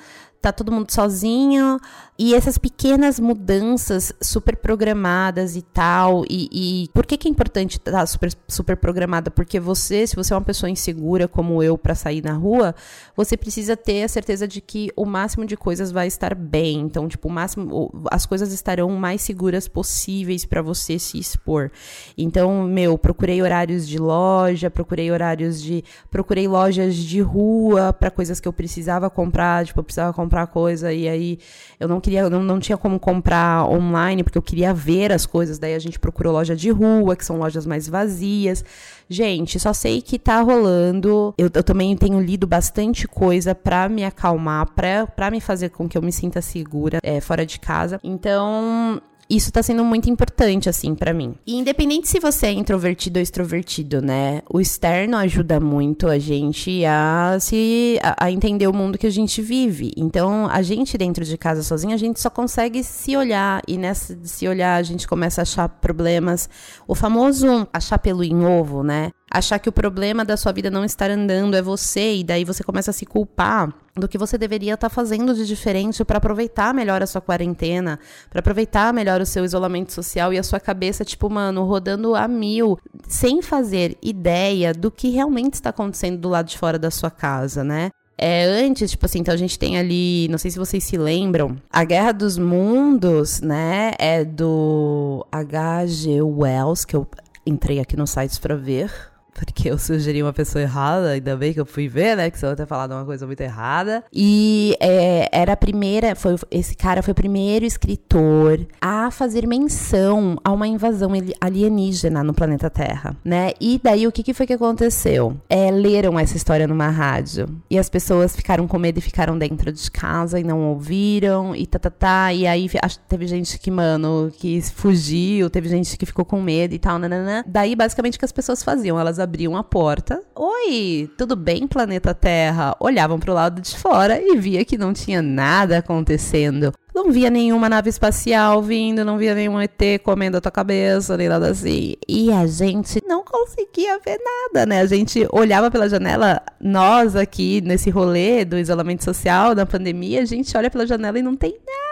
tá 0.42 0.52
todo 0.52 0.72
mundo 0.72 0.90
sozinho, 0.90 1.78
e 2.18 2.34
essas 2.34 2.58
pequenas 2.58 3.18
mudanças 3.18 4.12
super 4.20 4.56
programadas 4.56 5.56
e 5.56 5.62
tal. 5.62 6.24
E, 6.28 6.48
e 6.84 6.88
por 6.94 7.06
que, 7.06 7.16
que 7.16 7.26
é 7.26 7.30
importante 7.30 7.78
estar 7.78 7.92
tá 7.92 8.06
super, 8.06 8.32
super 8.46 8.76
programada? 8.76 9.30
Porque 9.30 9.58
você, 9.58 10.06
se 10.06 10.14
você 10.14 10.32
é 10.32 10.36
uma 10.36 10.42
pessoa 10.42 10.68
insegura 10.68 11.26
como 11.26 11.62
eu 11.62 11.78
para 11.78 11.94
sair 11.94 12.22
na 12.22 12.34
rua, 12.34 12.74
você 13.16 13.36
precisa 13.36 13.76
ter 13.76 14.02
a 14.02 14.08
certeza 14.08 14.46
de 14.46 14.60
que 14.60 14.90
o 14.94 15.04
máximo 15.04 15.46
de 15.46 15.56
coisas 15.56 15.90
vai 15.90 16.06
estar 16.06 16.34
bem. 16.34 16.80
Então, 16.80 17.08
tipo, 17.08 17.28
o 17.28 17.32
máximo, 17.32 17.90
as 18.10 18.26
coisas 18.26 18.52
estarão 18.52 18.90
mais 18.90 19.22
seguras 19.22 19.66
possíveis 19.66 20.44
para 20.44 20.60
você 20.60 20.98
se 20.98 21.18
expor. 21.18 21.70
Então, 22.16 22.64
meu, 22.64 22.98
procurei 22.98 23.42
horários 23.42 23.88
de 23.88 23.98
loja, 23.98 24.70
procurei 24.70 25.10
horários 25.10 25.62
de. 25.62 25.82
Procurei 26.10 26.46
lojas 26.46 26.94
de 26.94 27.20
rua 27.20 27.92
para 27.92 28.10
coisas 28.10 28.38
que 28.38 28.46
eu 28.46 28.52
precisava 28.52 29.08
comprar. 29.08 29.64
Tipo, 29.64 29.80
eu 29.80 29.84
precisava 29.84 30.12
comprar 30.12 30.31
coisa 30.46 30.92
e 30.92 31.08
aí 31.08 31.38
eu 31.78 31.88
não 31.88 32.00
queria, 32.00 32.28
não, 32.30 32.42
não 32.42 32.58
tinha 32.58 32.76
como 32.76 32.98
comprar 32.98 33.68
online, 33.68 34.22
porque 34.22 34.38
eu 34.38 34.42
queria 34.42 34.72
ver 34.72 35.12
as 35.12 35.26
coisas. 35.26 35.58
Daí 35.58 35.74
a 35.74 35.78
gente 35.78 35.98
procurou 35.98 36.32
loja 36.32 36.56
de 36.56 36.70
rua, 36.70 37.16
que 37.16 37.24
são 37.24 37.38
lojas 37.38 37.66
mais 37.66 37.88
vazias. 37.88 38.64
Gente, 39.08 39.58
só 39.60 39.72
sei 39.72 40.00
que 40.00 40.18
tá 40.18 40.40
rolando. 40.40 41.34
Eu, 41.36 41.50
eu 41.52 41.62
também 41.62 41.96
tenho 41.96 42.20
lido 42.20 42.46
bastante 42.46 43.06
coisa 43.06 43.54
para 43.54 43.88
me 43.88 44.04
acalmar, 44.04 44.68
pra 44.72 45.30
me 45.30 45.40
fazer 45.40 45.68
com 45.70 45.88
que 45.88 45.98
eu 45.98 46.02
me 46.02 46.12
sinta 46.12 46.40
segura 46.40 46.98
é, 47.02 47.20
fora 47.20 47.44
de 47.44 47.60
casa. 47.60 48.00
Então, 48.02 49.00
isso 49.28 49.50
tá 49.52 49.62
sendo 49.62 49.84
muito 49.84 50.10
importante, 50.10 50.68
assim, 50.68 50.94
para 50.94 51.12
mim. 51.12 51.34
E 51.46 51.56
independente 51.56 52.08
se 52.08 52.20
você 52.20 52.46
é 52.46 52.52
introvertido 52.52 53.18
ou 53.18 53.22
extrovertido, 53.22 54.02
né? 54.02 54.42
O 54.52 54.60
externo 54.60 55.16
ajuda 55.16 55.58
muito 55.58 56.08
a 56.08 56.18
gente 56.18 56.84
a 56.84 57.38
se 57.40 57.98
a, 58.02 58.26
a 58.26 58.30
entender 58.30 58.66
o 58.66 58.72
mundo 58.72 58.98
que 58.98 59.06
a 59.06 59.10
gente 59.10 59.40
vive. 59.40 59.92
Então, 59.96 60.46
a 60.50 60.62
gente 60.62 60.98
dentro 60.98 61.24
de 61.24 61.38
casa 61.38 61.62
sozinha, 61.62 61.94
a 61.94 61.98
gente 61.98 62.20
só 62.20 62.30
consegue 62.30 62.82
se 62.84 63.16
olhar. 63.16 63.62
E 63.66 63.78
nessa 63.78 64.14
de 64.14 64.28
se 64.28 64.46
olhar, 64.46 64.76
a 64.76 64.82
gente 64.82 65.08
começa 65.08 65.40
a 65.40 65.42
achar 65.42 65.68
problemas. 65.68 66.48
O 66.86 66.94
famoso 66.94 67.66
achar 67.72 67.98
pelo 67.98 68.22
em 68.22 68.44
ovo, 68.44 68.82
né? 68.82 69.10
Achar 69.32 69.58
que 69.58 69.68
o 69.68 69.72
problema 69.72 70.24
da 70.24 70.36
sua 70.36 70.52
vida 70.52 70.70
não 70.70 70.84
estar 70.84 71.10
andando 71.10 71.56
é 71.56 71.62
você 71.62 72.16
e 72.16 72.24
daí 72.24 72.44
você 72.44 72.62
começa 72.62 72.90
a 72.90 72.94
se 72.94 73.06
culpar 73.06 73.72
do 73.96 74.06
que 74.06 74.18
você 74.18 74.36
deveria 74.36 74.74
estar 74.74 74.88
tá 74.88 74.94
fazendo 74.94 75.34
de 75.34 75.46
diferente 75.46 76.04
para 76.04 76.18
aproveitar 76.18 76.74
melhor 76.74 77.02
a 77.02 77.06
sua 77.06 77.20
quarentena, 77.20 77.98
para 78.28 78.40
aproveitar 78.40 78.92
melhor 78.92 79.20
o 79.20 79.26
seu 79.26 79.44
isolamento 79.44 79.92
social 79.92 80.32
e 80.32 80.38
a 80.38 80.42
sua 80.42 80.60
cabeça 80.60 81.04
tipo, 81.04 81.30
mano, 81.30 81.64
rodando 81.64 82.14
a 82.14 82.28
mil, 82.28 82.78
sem 83.08 83.40
fazer 83.40 83.96
ideia 84.02 84.74
do 84.74 84.90
que 84.90 85.08
realmente 85.08 85.54
está 85.54 85.70
acontecendo 85.70 86.18
do 86.18 86.28
lado 86.28 86.48
de 86.48 86.58
fora 86.58 86.78
da 86.78 86.90
sua 86.90 87.10
casa, 87.10 87.64
né? 87.64 87.90
É, 88.18 88.44
antes, 88.44 88.90
tipo 88.90 89.06
assim, 89.06 89.20
então 89.20 89.34
a 89.34 89.36
gente 89.36 89.58
tem 89.58 89.78
ali, 89.78 90.28
não 90.28 90.38
sei 90.38 90.50
se 90.50 90.58
vocês 90.58 90.84
se 90.84 90.96
lembram, 90.96 91.56
a 91.70 91.82
Guerra 91.82 92.12
dos 92.12 92.38
Mundos, 92.38 93.40
né, 93.40 93.92
é 93.98 94.24
do 94.24 95.26
H.G. 95.32 96.22
Wells, 96.22 96.84
que 96.84 96.94
eu 96.94 97.06
entrei 97.44 97.80
aqui 97.80 97.96
no 97.96 98.06
site 98.06 98.38
para 98.38 98.54
ver, 98.54 98.92
porque 99.34 99.70
eu 99.70 99.78
sugeri 99.78 100.22
uma 100.22 100.32
pessoa 100.32 100.62
errada, 100.62 101.10
ainda 101.10 101.36
bem 101.36 101.52
que 101.52 101.60
eu 101.60 101.66
fui 101.66 101.88
ver, 101.88 102.16
né? 102.16 102.30
Que 102.30 102.38
você 102.38 102.46
vai 102.46 102.56
ter 102.56 102.66
falado 102.66 102.92
uma 102.92 103.04
coisa 103.04 103.26
muito 103.26 103.40
errada. 103.40 104.04
E 104.12 104.76
é, 104.80 105.28
era 105.32 105.54
a 105.54 105.56
primeira, 105.56 106.14
foi, 106.14 106.36
esse 106.50 106.74
cara 106.74 107.02
foi 107.02 107.12
o 107.12 107.14
primeiro 107.14 107.64
escritor 107.64 108.60
a 108.80 109.10
fazer 109.10 109.46
menção 109.46 110.36
a 110.44 110.52
uma 110.52 110.68
invasão 110.68 111.10
alienígena 111.40 112.22
no 112.22 112.34
planeta 112.34 112.68
Terra, 112.68 113.16
né? 113.24 113.52
E 113.60 113.80
daí 113.82 114.06
o 114.06 114.12
que, 114.12 114.22
que 114.22 114.34
foi 114.34 114.46
que 114.46 114.52
aconteceu? 114.52 115.36
É, 115.48 115.70
leram 115.70 116.18
essa 116.18 116.36
história 116.36 116.66
numa 116.66 116.88
rádio 116.88 117.46
e 117.70 117.78
as 117.78 117.88
pessoas 117.88 118.36
ficaram 118.36 118.68
com 118.68 118.78
medo 118.78 118.98
e 118.98 119.02
ficaram 119.02 119.38
dentro 119.38 119.72
de 119.72 119.90
casa 119.90 120.38
e 120.38 120.44
não 120.44 120.68
ouviram 120.68 121.56
e 121.56 121.66
tá, 121.66 121.78
tá, 121.78 121.90
tá. 121.90 122.32
E 122.32 122.46
aí 122.46 122.68
teve 123.08 123.26
gente 123.26 123.58
que, 123.58 123.70
mano, 123.70 124.30
que 124.36 124.60
fugiu, 124.60 125.48
teve 125.48 125.68
gente 125.68 125.96
que 125.96 126.04
ficou 126.04 126.24
com 126.24 126.40
medo 126.40 126.74
e 126.74 126.78
tal, 126.78 126.98
nananã. 126.98 127.42
Daí 127.46 127.74
basicamente 127.74 128.16
o 128.16 128.18
que 128.18 128.24
as 128.24 128.32
pessoas 128.32 128.62
faziam? 128.62 128.98
Elas 128.98 129.18
abriam 129.22 129.56
a 129.56 129.62
porta. 129.62 130.22
Oi, 130.34 131.10
tudo 131.16 131.36
bem, 131.36 131.66
planeta 131.66 132.14
Terra? 132.14 132.76
Olhavam 132.80 133.18
para 133.18 133.30
o 133.30 133.34
lado 133.34 133.60
de 133.60 133.76
fora 133.78 134.20
e 134.20 134.36
via 134.36 134.64
que 134.64 134.76
não 134.76 134.92
tinha 134.92 135.22
nada 135.22 135.78
acontecendo. 135.78 136.72
Não 136.94 137.10
via 137.10 137.30
nenhuma 137.30 137.68
nave 137.68 137.88
espacial 137.88 138.62
vindo, 138.62 139.04
não 139.04 139.16
via 139.16 139.34
nenhum 139.34 139.58
ET 139.60 139.80
comendo 140.02 140.36
a 140.36 140.40
tua 140.40 140.52
cabeça, 140.52 141.16
nem 141.16 141.28
nada 141.28 141.50
assim. 141.50 141.94
E 142.06 142.30
a 142.30 142.46
gente 142.46 143.00
não 143.06 143.24
conseguia 143.24 143.98
ver 143.98 144.18
nada, 144.22 144.66
né? 144.66 144.80
A 144.80 144.86
gente 144.86 145.26
olhava 145.32 145.70
pela 145.70 145.88
janela, 145.88 146.42
nós 146.60 147.16
aqui 147.16 147.62
nesse 147.62 147.88
rolê 147.88 148.44
do 148.44 148.58
isolamento 148.58 149.04
social, 149.04 149.54
da 149.54 149.64
pandemia, 149.64 150.20
a 150.20 150.26
gente 150.26 150.54
olha 150.56 150.70
pela 150.70 150.86
janela 150.86 151.18
e 151.18 151.22
não 151.22 151.34
tem 151.34 151.52
nada. 151.52 151.82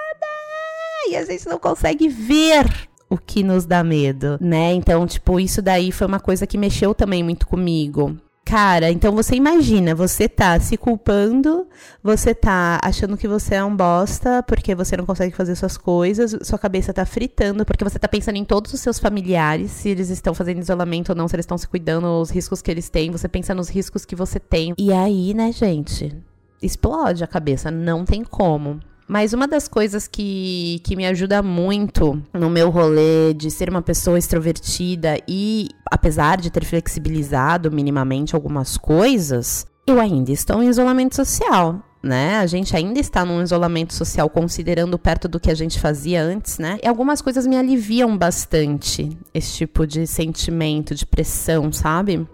E 1.08 1.16
a 1.16 1.24
gente 1.24 1.48
não 1.48 1.58
consegue 1.58 2.08
ver 2.08 2.89
o 3.10 3.18
que 3.18 3.42
nos 3.42 3.66
dá 3.66 3.82
medo, 3.82 4.38
né? 4.40 4.72
Então, 4.72 5.04
tipo, 5.06 5.40
isso 5.40 5.60
daí 5.60 5.90
foi 5.90 6.06
uma 6.06 6.20
coisa 6.20 6.46
que 6.46 6.56
mexeu 6.56 6.94
também 6.94 7.22
muito 7.24 7.46
comigo. 7.46 8.16
Cara, 8.44 8.90
então 8.90 9.14
você 9.14 9.36
imagina, 9.36 9.94
você 9.94 10.28
tá 10.28 10.58
se 10.58 10.76
culpando, 10.76 11.68
você 12.02 12.34
tá 12.34 12.80
achando 12.82 13.16
que 13.16 13.28
você 13.28 13.56
é 13.56 13.64
um 13.64 13.76
bosta 13.76 14.42
porque 14.42 14.74
você 14.74 14.96
não 14.96 15.06
consegue 15.06 15.36
fazer 15.36 15.54
suas 15.54 15.76
coisas, 15.76 16.36
sua 16.42 16.58
cabeça 16.58 16.92
tá 16.92 17.06
fritando 17.06 17.64
porque 17.64 17.84
você 17.84 17.96
tá 17.96 18.08
pensando 18.08 18.36
em 18.36 18.44
todos 18.44 18.72
os 18.72 18.80
seus 18.80 18.98
familiares, 18.98 19.70
se 19.70 19.90
eles 19.90 20.10
estão 20.10 20.34
fazendo 20.34 20.58
isolamento 20.58 21.10
ou 21.10 21.14
não, 21.14 21.28
se 21.28 21.36
eles 21.36 21.44
estão 21.44 21.58
se 21.58 21.68
cuidando, 21.68 22.06
os 22.20 22.30
riscos 22.30 22.60
que 22.60 22.70
eles 22.70 22.88
têm, 22.88 23.12
você 23.12 23.28
pensa 23.28 23.54
nos 23.54 23.68
riscos 23.68 24.04
que 24.04 24.16
você 24.16 24.40
tem. 24.40 24.74
E 24.76 24.92
aí, 24.92 25.32
né, 25.32 25.52
gente, 25.52 26.16
explode 26.60 27.22
a 27.22 27.28
cabeça, 27.28 27.70
não 27.70 28.04
tem 28.04 28.24
como. 28.24 28.80
Mas 29.10 29.32
uma 29.32 29.48
das 29.48 29.66
coisas 29.66 30.06
que, 30.06 30.80
que 30.84 30.94
me 30.94 31.04
ajuda 31.04 31.42
muito 31.42 32.22
no 32.32 32.48
meu 32.48 32.70
rolê 32.70 33.34
de 33.34 33.50
ser 33.50 33.68
uma 33.68 33.82
pessoa 33.82 34.16
extrovertida 34.16 35.18
e, 35.26 35.68
apesar 35.90 36.40
de 36.40 36.48
ter 36.48 36.64
flexibilizado 36.64 37.72
minimamente 37.72 38.36
algumas 38.36 38.76
coisas, 38.76 39.66
eu 39.84 39.98
ainda 39.98 40.30
estou 40.30 40.62
em 40.62 40.68
isolamento 40.68 41.16
social. 41.16 41.82
Né? 42.00 42.36
A 42.36 42.46
gente 42.46 42.76
ainda 42.76 43.00
está 43.00 43.24
num 43.24 43.42
isolamento 43.42 43.94
social, 43.94 44.30
considerando 44.30 44.96
perto 44.96 45.26
do 45.26 45.40
que 45.40 45.50
a 45.50 45.56
gente 45.56 45.80
fazia 45.80 46.22
antes, 46.22 46.58
né? 46.58 46.78
E 46.80 46.86
algumas 46.86 47.20
coisas 47.20 47.48
me 47.48 47.56
aliviam 47.56 48.16
bastante 48.16 49.18
esse 49.34 49.54
tipo 49.54 49.88
de 49.88 50.06
sentimento, 50.06 50.94
de 50.94 51.04
pressão, 51.04 51.72
sabe? 51.72 52.26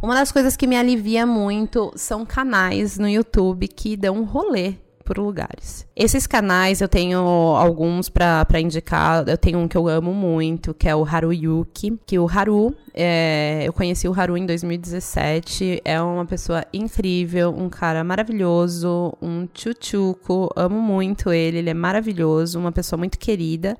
Uma 0.00 0.14
das 0.14 0.30
coisas 0.30 0.56
que 0.56 0.66
me 0.66 0.76
alivia 0.76 1.26
muito 1.26 1.92
são 1.96 2.24
canais 2.24 2.98
no 2.98 3.08
YouTube 3.08 3.66
que 3.66 3.96
dão 3.96 4.18
um 4.18 4.24
rolê 4.24 4.76
por 5.04 5.18
lugares. 5.18 5.86
Esses 5.96 6.24
canais 6.24 6.80
eu 6.80 6.88
tenho 6.88 7.18
alguns 7.18 8.08
para 8.08 8.60
indicar. 8.60 9.26
Eu 9.26 9.36
tenho 9.36 9.58
um 9.58 9.66
que 9.66 9.76
eu 9.76 9.88
amo 9.88 10.12
muito, 10.12 10.72
que 10.72 10.88
é 10.88 10.94
o 10.94 11.02
Haruyuki. 11.02 11.98
Que 12.06 12.16
o 12.18 12.28
Haru, 12.28 12.72
é, 12.94 13.62
eu 13.64 13.72
conheci 13.72 14.06
o 14.06 14.12
Haru 14.12 14.36
em 14.36 14.46
2017. 14.46 15.80
É 15.84 16.00
uma 16.00 16.26
pessoa 16.26 16.64
incrível, 16.72 17.52
um 17.56 17.68
cara 17.68 18.04
maravilhoso, 18.04 19.14
um 19.20 19.46
tchutchuco. 19.46 20.50
Amo 20.54 20.78
muito 20.78 21.32
ele, 21.32 21.58
ele 21.58 21.70
é 21.70 21.74
maravilhoso, 21.74 22.58
uma 22.58 22.70
pessoa 22.70 22.98
muito 22.98 23.18
querida. 23.18 23.76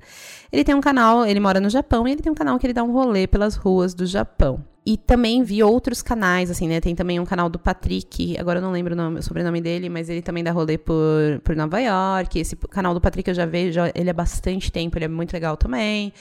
Ele 0.51 0.65
tem 0.65 0.75
um 0.75 0.81
canal, 0.81 1.25
ele 1.25 1.39
mora 1.39 1.61
no 1.61 1.69
Japão 1.69 2.05
e 2.07 2.11
ele 2.11 2.21
tem 2.21 2.31
um 2.31 2.35
canal 2.35 2.57
que 2.59 2.65
ele 2.65 2.73
dá 2.73 2.83
um 2.83 2.91
rolê 2.91 3.25
pelas 3.25 3.55
ruas 3.55 3.93
do 3.93 4.05
Japão. 4.05 4.65
E 4.89 4.97
também 4.97 5.43
vi 5.43 5.61
outros 5.61 6.01
canais, 6.01 6.49
assim, 6.49 6.67
né? 6.67 6.81
Tem 6.81 6.95
também 6.95 7.19
um 7.19 7.25
canal 7.25 7.47
do 7.47 7.59
Patrick, 7.59 8.35
agora 8.39 8.57
eu 8.57 8.63
não 8.63 8.71
lembro 8.71 8.93
o, 8.93 8.97
nome, 8.97 9.19
o 9.19 9.21
sobrenome 9.21 9.61
dele, 9.61 9.87
mas 9.87 10.09
ele 10.09 10.19
também 10.19 10.43
dá 10.43 10.51
rolê 10.51 10.79
por, 10.79 11.39
por 11.43 11.55
Nova 11.55 11.79
York. 11.79 12.39
Esse 12.39 12.55
canal 12.55 12.95
do 12.95 12.99
Patrick 12.99 13.29
eu 13.29 13.35
já 13.35 13.45
vejo 13.45 13.81
ele 13.93 14.09
há 14.09 14.13
bastante 14.13 14.71
tempo, 14.71 14.97
ele 14.97 15.05
é 15.05 15.07
muito 15.07 15.31
legal 15.31 15.55
também 15.55 16.11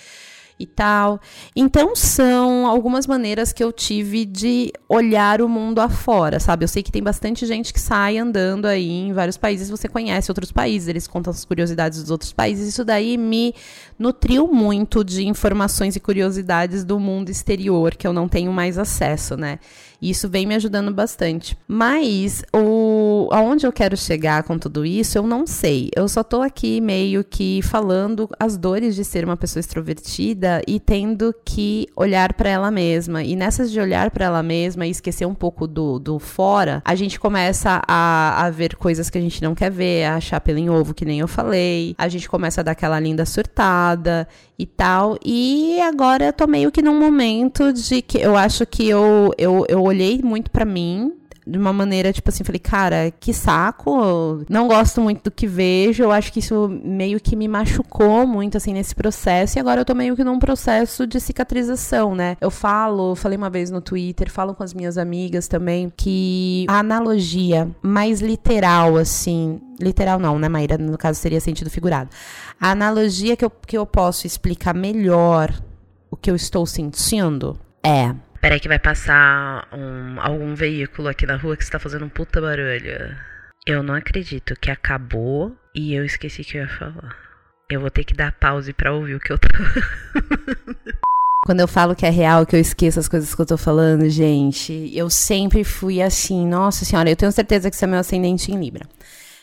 e 0.59 0.67
tal. 0.67 1.21
Então 1.55 1.95
são 1.95 2.67
algumas 2.67 3.07
maneiras 3.07 3.53
que 3.53 3.63
eu 3.63 3.73
tive 3.73 4.25
de 4.25 4.73
olhar 4.89 5.41
o 5.41 5.49
mundo 5.49 5.81
afora, 5.81 6.41
sabe? 6.41 6.65
Eu 6.65 6.69
sei 6.69 6.83
que 6.83 6.91
tem 6.91 7.03
bastante 7.03 7.47
gente 7.47 7.73
que 7.73 7.81
sai 7.81 8.19
andando 8.19 8.67
aí 8.67 8.91
em 8.91 9.13
vários 9.13 9.37
países, 9.37 9.71
você 9.71 9.89
conhece 9.89 10.31
outros 10.31 10.51
países, 10.51 10.89
eles 10.89 11.07
contam 11.07 11.31
as 11.31 11.45
curiosidades 11.45 12.03
dos 12.03 12.11
outros 12.11 12.33
países. 12.33 12.69
Isso 12.69 12.85
daí 12.85 13.17
me 13.17 13.55
nutriu 13.99 14.49
muito 14.49 15.05
de 15.05 15.27
informações 15.27 15.97
e 15.97 16.01
curiosidades 16.01 16.85
do 16.85 16.99
mundo 16.99 17.31
exterior 17.31 17.95
que 17.95 18.07
eu 18.07 18.13
não 18.13 18.29
tenho 18.29 18.53
mais 18.53 18.79
acesso, 18.79 19.37
né? 19.37 19.59
E 20.01 20.11
isso 20.11 20.29
vem 20.29 20.47
me 20.47 20.55
ajudando 20.55 20.93
bastante. 20.93 21.59
Mas 21.67 22.45
o 22.55 23.29
aonde 23.33 23.67
eu 23.67 23.73
quero 23.73 23.97
chegar 23.97 24.43
com 24.45 24.59
tudo 24.59 24.87
isso, 24.87 25.19
eu 25.19 25.27
não 25.27 25.47
sei. 25.47 25.91
Eu 25.95 26.09
só 26.09 26.23
tô 26.23 26.41
aqui 26.41 26.81
meio 26.81 27.25
que 27.25 27.61
falando 27.63 28.29
as 28.39 28.57
dores 28.57 28.95
de 28.95 29.05
ser 29.05 29.25
uma 29.25 29.37
pessoa 29.37 29.61
extrovertida 29.61 30.63
e 30.67 30.79
tendo 30.79 31.35
que 31.45 31.87
olhar 31.97 32.33
para 32.35 32.49
ela 32.49 32.71
mesma. 32.71 33.23
E 33.23 33.35
nessas 33.35 33.71
de 33.71 33.81
olhar 33.81 34.11
para 34.11 34.27
ela 34.27 34.43
mesma 34.43 34.87
e 34.87 34.91
esquecer 34.91 35.27
um 35.27 35.35
pouco 35.35 35.67
do, 35.67 35.99
do 35.99 36.19
fora, 36.19 36.83
a 36.85 36.95
gente 36.95 37.19
começa 37.19 37.83
a, 37.87 38.45
a 38.47 38.51
ver 38.51 38.77
coisas 38.77 39.11
que 39.11 39.19
a 39.19 39.21
gente 39.21 39.43
não 39.43 39.55
quer 39.55 39.71
ver, 39.71 40.05
a 40.05 40.17
achar 40.17 40.41
pelo 40.41 40.59
em 40.59 40.71
ovo, 40.71 40.95
que 40.95 41.05
nem 41.05 41.21
eu 41.21 41.29
falei. 41.29 41.95
A 41.99 42.09
gente 42.09 42.29
começa 42.29 42.61
a 42.61 42.65
dar 42.65 42.73
aquela 42.73 42.99
linda 43.01 43.27
surtada 43.27 44.29
e 44.59 44.67
tal. 44.67 45.17
E 45.25 45.81
agora 45.81 46.27
eu 46.27 46.33
tô 46.33 46.47
meio 46.47 46.73
que 46.73 46.83
num 46.83 46.99
momento 46.99 47.73
de 47.73 48.03
que 48.03 48.19
eu 48.19 48.37
acho 48.37 48.67
que 48.67 48.89
eu, 48.89 49.33
eu, 49.39 49.65
eu 49.69 49.83
olhei 49.83 50.21
muito 50.23 50.51
para 50.51 50.65
mim 50.65 51.18
de 51.49 51.57
uma 51.57 51.73
maneira, 51.73 52.13
tipo 52.13 52.29
assim, 52.29 52.45
falei, 52.45 52.59
cara, 52.59 53.11
que 53.19 53.33
saco, 53.33 54.45
não 54.51 54.69
gosto 54.69 55.01
muito 55.01 55.25
do 55.25 55.31
que 55.31 55.47
vejo, 55.47 56.03
eu 56.03 56.13
acho 56.13 56.31
que 56.31 56.41
isso 56.41 56.69
meio 56.85 57.19
que 57.19 57.35
me 57.35 57.49
machucou 57.49 58.27
muito, 58.27 58.59
assim, 58.59 58.75
nesse 58.75 58.95
processo, 58.95 59.59
e 59.59 59.61
agora 59.61 59.81
eu 59.81 59.85
tô 59.85 59.95
meio 59.95 60.15
que 60.15 60.23
num 60.23 60.39
processo 60.39 61.07
de 61.07 61.19
cicatrização, 61.19 62.15
né? 62.15 62.37
Eu 62.39 62.51
falo, 62.51 63.15
falei 63.15 63.39
uma 63.39 63.49
vez 63.49 63.71
no 63.71 63.81
Twitter, 63.81 64.31
falo 64.31 64.55
com 64.55 64.63
as 64.63 64.75
minhas 64.75 64.99
amigas 64.99 65.49
também, 65.49 65.91
que 65.97 66.67
a 66.69 66.81
analogia 66.81 67.71
mais 67.81 68.21
literal, 68.21 68.97
assim, 68.97 69.59
literal 69.81 70.19
não, 70.19 70.39
né, 70.39 70.49
Maíra? 70.49 70.77
No 70.77 70.99
caso 70.99 71.19
seria 71.19 71.41
sentido 71.41 71.71
figurado. 71.71 72.11
A 72.61 72.73
analogia 72.73 73.37
que 73.37 73.45
eu, 73.45 73.51
que 73.51 73.79
eu 73.79 73.87
posso 73.87 74.27
explicar 74.27 74.75
melhor 74.75 75.55
o 76.11 76.17
que 76.17 76.31
eu 76.31 76.37
estou 76.37 76.67
sentindo 76.67 77.59
é 77.83 78.15
Peraí 78.49 78.61
que 78.61 78.69
vai 78.69 78.79
passar 78.79 79.69
um, 79.71 80.19
algum 80.19 80.55
veículo 80.55 81.07
aqui 81.09 81.27
na 81.27 81.37
rua 81.37 81.55
que 81.55 81.63
está 81.63 81.79
fazendo 81.79 82.07
um 82.07 82.09
puta 82.09 82.41
barulho. 82.41 83.15
Eu 83.67 83.83
não 83.83 83.93
acredito 83.93 84.57
que 84.59 84.71
acabou 84.71 85.55
e 85.75 85.93
eu 85.93 86.03
esqueci 86.03 86.43
que 86.43 86.57
eu 86.57 86.63
ia 86.63 86.69
falar. 86.69 87.15
Eu 87.69 87.83
vou 87.83 87.91
ter 87.91 88.05
que 88.05 88.15
dar 88.15 88.33
pause 88.33 88.73
para 88.73 88.95
ouvir 88.95 89.17
o 89.17 89.21
que 89.21 89.35
eu 89.35 89.39
tô. 89.39 89.49
Quando 91.45 91.61
eu 91.61 91.69
falo 91.69 91.95
que 91.95 92.07
é 92.07 92.09
real, 92.09 92.47
que 92.47 92.57
eu 92.57 92.61
esqueço 92.61 92.99
as 92.99 93.07
coisas 93.07 93.35
que 93.35 93.43
eu 93.43 93.45
tô 93.45 93.59
falando, 93.59 94.09
gente, 94.09 94.93
eu 94.95 95.11
sempre 95.11 95.63
fui 95.63 96.01
assim, 96.01 96.47
nossa 96.47 96.87
senhora, 96.87 97.11
eu 97.11 97.17
tenho 97.17 97.31
certeza 97.31 97.69
que 97.69 97.77
isso 97.77 97.85
é 97.85 97.89
meu 97.89 97.99
ascendente 97.99 98.51
em 98.51 98.59
Libra. 98.59 98.87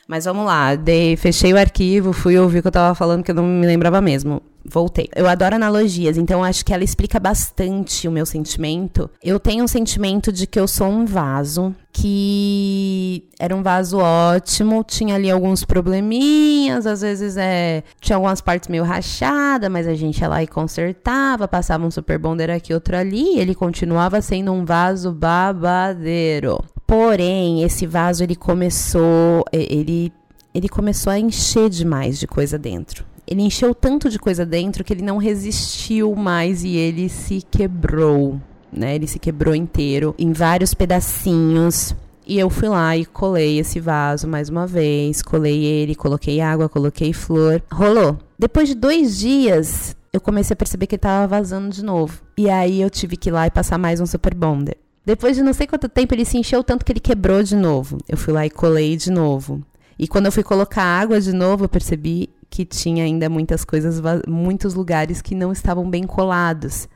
Mas 0.07 0.25
vamos 0.25 0.45
lá, 0.45 0.75
dei, 0.75 1.15
fechei 1.15 1.51
o 1.51 1.57
arquivo, 1.57 2.13
fui 2.13 2.37
ouvir 2.37 2.59
o 2.59 2.61
que 2.61 2.67
eu 2.67 2.71
tava 2.71 2.93
falando, 2.93 3.23
que 3.23 3.31
eu 3.31 3.35
não 3.35 3.43
me 3.43 3.65
lembrava 3.65 3.99
mesmo. 3.99 4.41
Voltei. 4.67 5.07
Eu 5.15 5.27
adoro 5.27 5.55
analogias, 5.55 6.17
então 6.17 6.43
acho 6.43 6.65
que 6.65 6.73
ela 6.73 6.83
explica 6.83 7.19
bastante 7.19 8.07
o 8.07 8.11
meu 8.11 8.25
sentimento. 8.25 9.09
Eu 9.23 9.39
tenho 9.39 9.63
um 9.63 9.67
sentimento 9.67 10.31
de 10.31 10.47
que 10.47 10.59
eu 10.59 10.67
sou 10.67 10.87
um 10.87 11.05
vaso, 11.05 11.73
que 11.93 13.27
era 13.39 13.55
um 13.55 13.61
vaso 13.61 13.99
ótimo, 13.99 14.83
tinha 14.83 15.15
ali 15.15 15.29
alguns 15.29 15.63
probleminhas, 15.63 16.85
às 16.87 17.01
vezes 17.01 17.37
é, 17.37 17.83
tinha 17.99 18.15
algumas 18.15 18.41
partes 18.41 18.69
meio 18.69 18.83
rachadas, 18.83 19.71
mas 19.71 19.87
a 19.87 19.93
gente 19.93 20.19
ia 20.19 20.27
lá 20.27 20.41
e 20.41 20.47
consertava, 20.47 21.47
passava 21.47 21.85
um 21.85 21.91
super 21.91 22.17
bonder 22.17 22.49
aqui, 22.49 22.73
outro 22.73 22.97
ali, 22.97 23.35
e 23.35 23.39
ele 23.39 23.53
continuava 23.53 24.19
sendo 24.21 24.51
um 24.51 24.65
vaso 24.65 25.11
babadeiro. 25.11 26.63
Porém, 26.87 27.63
esse 27.63 27.87
vaso 27.87 28.23
ele 28.23 28.35
começou, 28.35 29.43
ele 29.51 30.13
ele 30.55 30.69
começou 30.69 31.11
a 31.11 31.19
encher 31.19 31.69
demais 31.69 32.17
de 32.17 32.25
coisa 32.25 32.57
dentro. 32.57 33.03
Ele 33.27 33.41
encheu 33.41 33.75
tanto 33.75 34.09
de 34.09 34.17
coisa 34.17 34.45
dentro 34.45 34.85
que 34.85 34.93
ele 34.93 35.01
não 35.01 35.17
resistiu 35.17 36.15
mais 36.15 36.63
e 36.63 36.77
ele 36.77 37.09
se 37.09 37.41
quebrou, 37.51 38.39
né? 38.71 38.95
Ele 38.95 39.05
se 39.05 39.19
quebrou 39.19 39.53
inteiro 39.53 40.15
em 40.17 40.31
vários 40.31 40.73
pedacinhos. 40.73 41.93
E 42.25 42.39
eu 42.39 42.49
fui 42.49 42.69
lá 42.69 42.95
e 42.95 43.05
colei 43.05 43.59
esse 43.59 43.81
vaso 43.81 44.27
mais 44.27 44.47
uma 44.47 44.65
vez, 44.65 45.21
colei 45.21 45.63
ele, 45.65 45.93
coloquei 45.93 46.39
água, 46.39 46.69
coloquei 46.69 47.11
flor. 47.11 47.61
Rolou. 47.69 48.17
Depois 48.39 48.69
de 48.69 48.75
dois 48.75 49.17
dias, 49.17 49.95
eu 50.13 50.21
comecei 50.21 50.53
a 50.53 50.57
perceber 50.57 50.87
que 50.87 50.95
ele 50.95 51.01
tava 51.01 51.27
vazando 51.27 51.69
de 51.69 51.83
novo. 51.83 52.21
E 52.37 52.49
aí 52.49 52.81
eu 52.81 52.89
tive 52.89 53.17
que 53.17 53.29
ir 53.29 53.33
lá 53.33 53.45
e 53.45 53.51
passar 53.51 53.77
mais 53.77 53.99
um 53.99 54.05
super 54.05 54.33
bonder. 54.33 54.77
Depois 55.05 55.35
de 55.35 55.43
não 55.43 55.53
sei 55.53 55.67
quanto 55.67 55.87
tempo, 55.87 56.13
ele 56.13 56.25
se 56.25 56.37
encheu 56.37 56.63
tanto 56.63 56.83
que 56.83 56.91
ele 56.91 56.99
quebrou 56.99 57.43
de 57.43 57.55
novo. 57.55 57.97
Eu 58.09 58.17
fui 58.17 58.33
lá 58.33 58.45
e 58.45 58.49
colei 58.49 58.97
de 58.97 59.11
novo. 59.11 59.61
E 59.97 60.07
quando 60.07 60.25
eu 60.25 60.31
fui 60.31 60.43
colocar 60.43 60.83
água 60.83 61.21
de 61.21 61.31
novo, 61.31 61.65
eu 61.65 61.69
percebi 61.69 62.29
que 62.49 62.65
tinha 62.65 63.03
ainda 63.03 63.29
muitas 63.29 63.63
coisas, 63.63 64.01
muitos 64.27 64.73
lugares 64.73 65.21
que 65.21 65.35
não 65.35 65.51
estavam 65.51 65.89
bem 65.89 66.03
colados. 66.03 66.87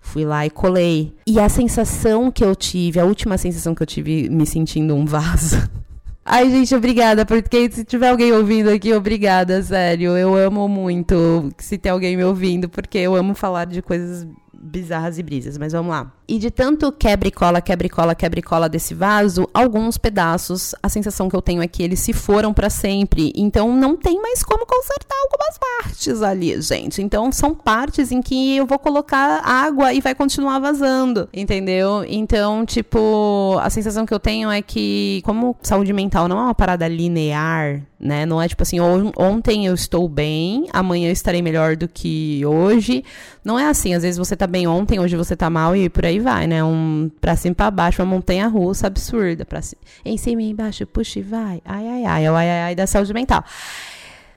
Fui 0.00 0.24
lá 0.24 0.46
e 0.46 0.50
colei. 0.50 1.12
E 1.26 1.38
a 1.38 1.48
sensação 1.48 2.30
que 2.30 2.44
eu 2.44 2.56
tive, 2.56 2.98
a 2.98 3.04
última 3.04 3.36
sensação 3.36 3.74
que 3.74 3.82
eu 3.82 3.86
tive 3.86 4.30
me 4.30 4.46
sentindo 4.46 4.94
um 4.94 5.04
vaso. 5.04 5.56
Ai, 6.24 6.50
gente, 6.50 6.74
obrigada, 6.74 7.24
porque 7.24 7.70
se 7.70 7.84
tiver 7.84 8.10
alguém 8.10 8.32
ouvindo 8.32 8.68
aqui, 8.68 8.92
obrigada, 8.92 9.62
sério. 9.62 10.16
Eu 10.16 10.34
amo 10.34 10.68
muito 10.68 11.50
se 11.58 11.78
tem 11.78 11.90
alguém 11.90 12.16
me 12.16 12.24
ouvindo, 12.24 12.68
porque 12.68 12.98
eu 12.98 13.14
amo 13.14 13.34
falar 13.34 13.64
de 13.64 13.80
coisas 13.80 14.26
bizarras 14.58 15.18
e 15.18 15.22
brisas, 15.22 15.56
mas 15.56 15.72
vamos 15.72 15.90
lá. 15.90 16.12
E 16.26 16.38
de 16.38 16.50
tanto 16.50 16.92
quebra 16.92 17.28
e 17.28 17.30
cola, 17.30 17.60
quebra 17.60 17.86
e 17.86 17.90
cola, 17.90 18.14
quebra 18.14 18.40
e 18.40 18.42
cola 18.42 18.68
desse 18.68 18.94
vaso, 18.94 19.48
alguns 19.54 19.96
pedaços, 19.96 20.74
a 20.82 20.88
sensação 20.88 21.28
que 21.28 21.36
eu 21.36 21.40
tenho 21.40 21.62
é 21.62 21.68
que 21.68 21.82
eles 21.82 22.00
se 22.00 22.12
foram 22.12 22.52
para 22.52 22.68
sempre. 22.68 23.32
Então 23.34 23.74
não 23.74 23.96
tem 23.96 24.20
mais 24.20 24.42
como 24.42 24.66
consertar 24.66 25.16
algumas 25.22 25.58
partes 25.58 26.22
ali, 26.22 26.60
gente. 26.60 27.00
Então 27.00 27.32
são 27.32 27.54
partes 27.54 28.12
em 28.12 28.20
que 28.20 28.56
eu 28.56 28.66
vou 28.66 28.78
colocar 28.78 29.40
água 29.44 29.92
e 29.94 30.00
vai 30.00 30.14
continuar 30.14 30.58
vazando, 30.58 31.28
entendeu? 31.32 32.04
Então, 32.06 32.66
tipo, 32.66 33.56
a 33.62 33.70
sensação 33.70 34.04
que 34.04 34.12
eu 34.12 34.20
tenho 34.20 34.50
é 34.50 34.60
que 34.60 35.22
como 35.24 35.56
saúde 35.62 35.92
mental 35.92 36.28
não 36.28 36.38
é 36.38 36.42
uma 36.42 36.54
parada 36.54 36.86
linear, 36.86 37.82
né? 37.98 38.24
Não 38.24 38.40
é 38.40 38.48
tipo 38.48 38.62
assim, 38.62 38.78
ontem 38.80 39.66
eu 39.66 39.74
estou 39.74 40.08
bem, 40.08 40.66
amanhã 40.72 41.08
eu 41.08 41.12
estarei 41.12 41.42
melhor 41.42 41.76
do 41.76 41.88
que 41.88 42.44
hoje. 42.46 43.04
Não 43.44 43.58
é 43.58 43.66
assim, 43.66 43.94
às 43.94 44.02
vezes 44.02 44.18
você 44.18 44.36
tá 44.36 44.46
bem 44.46 44.66
ontem, 44.66 45.00
hoje 45.00 45.16
você 45.16 45.34
tá 45.34 45.50
mal 45.50 45.74
e 45.74 45.88
por 45.88 46.04
aí 46.06 46.18
vai, 46.20 46.46
né? 46.46 46.62
Um 46.62 47.10
pra 47.20 47.34
cima 47.36 47.54
pra 47.54 47.70
baixo, 47.70 48.02
uma 48.02 48.08
montanha 48.08 48.46
russa 48.46 48.86
absurda, 48.86 49.44
pra 49.44 49.62
cima, 49.62 49.80
em 50.04 50.16
cima 50.16 50.42
e 50.42 50.50
embaixo, 50.50 50.86
puxa 50.86 51.18
e 51.18 51.22
vai. 51.22 51.60
Ai 51.64 51.86
ai 51.88 52.04
ai, 52.04 52.24
é 52.24 52.30
o 52.30 52.34
ai 52.34 52.48
ai 52.50 52.60
ai 52.60 52.74
da 52.74 52.86
saúde 52.86 53.12
mental. 53.12 53.44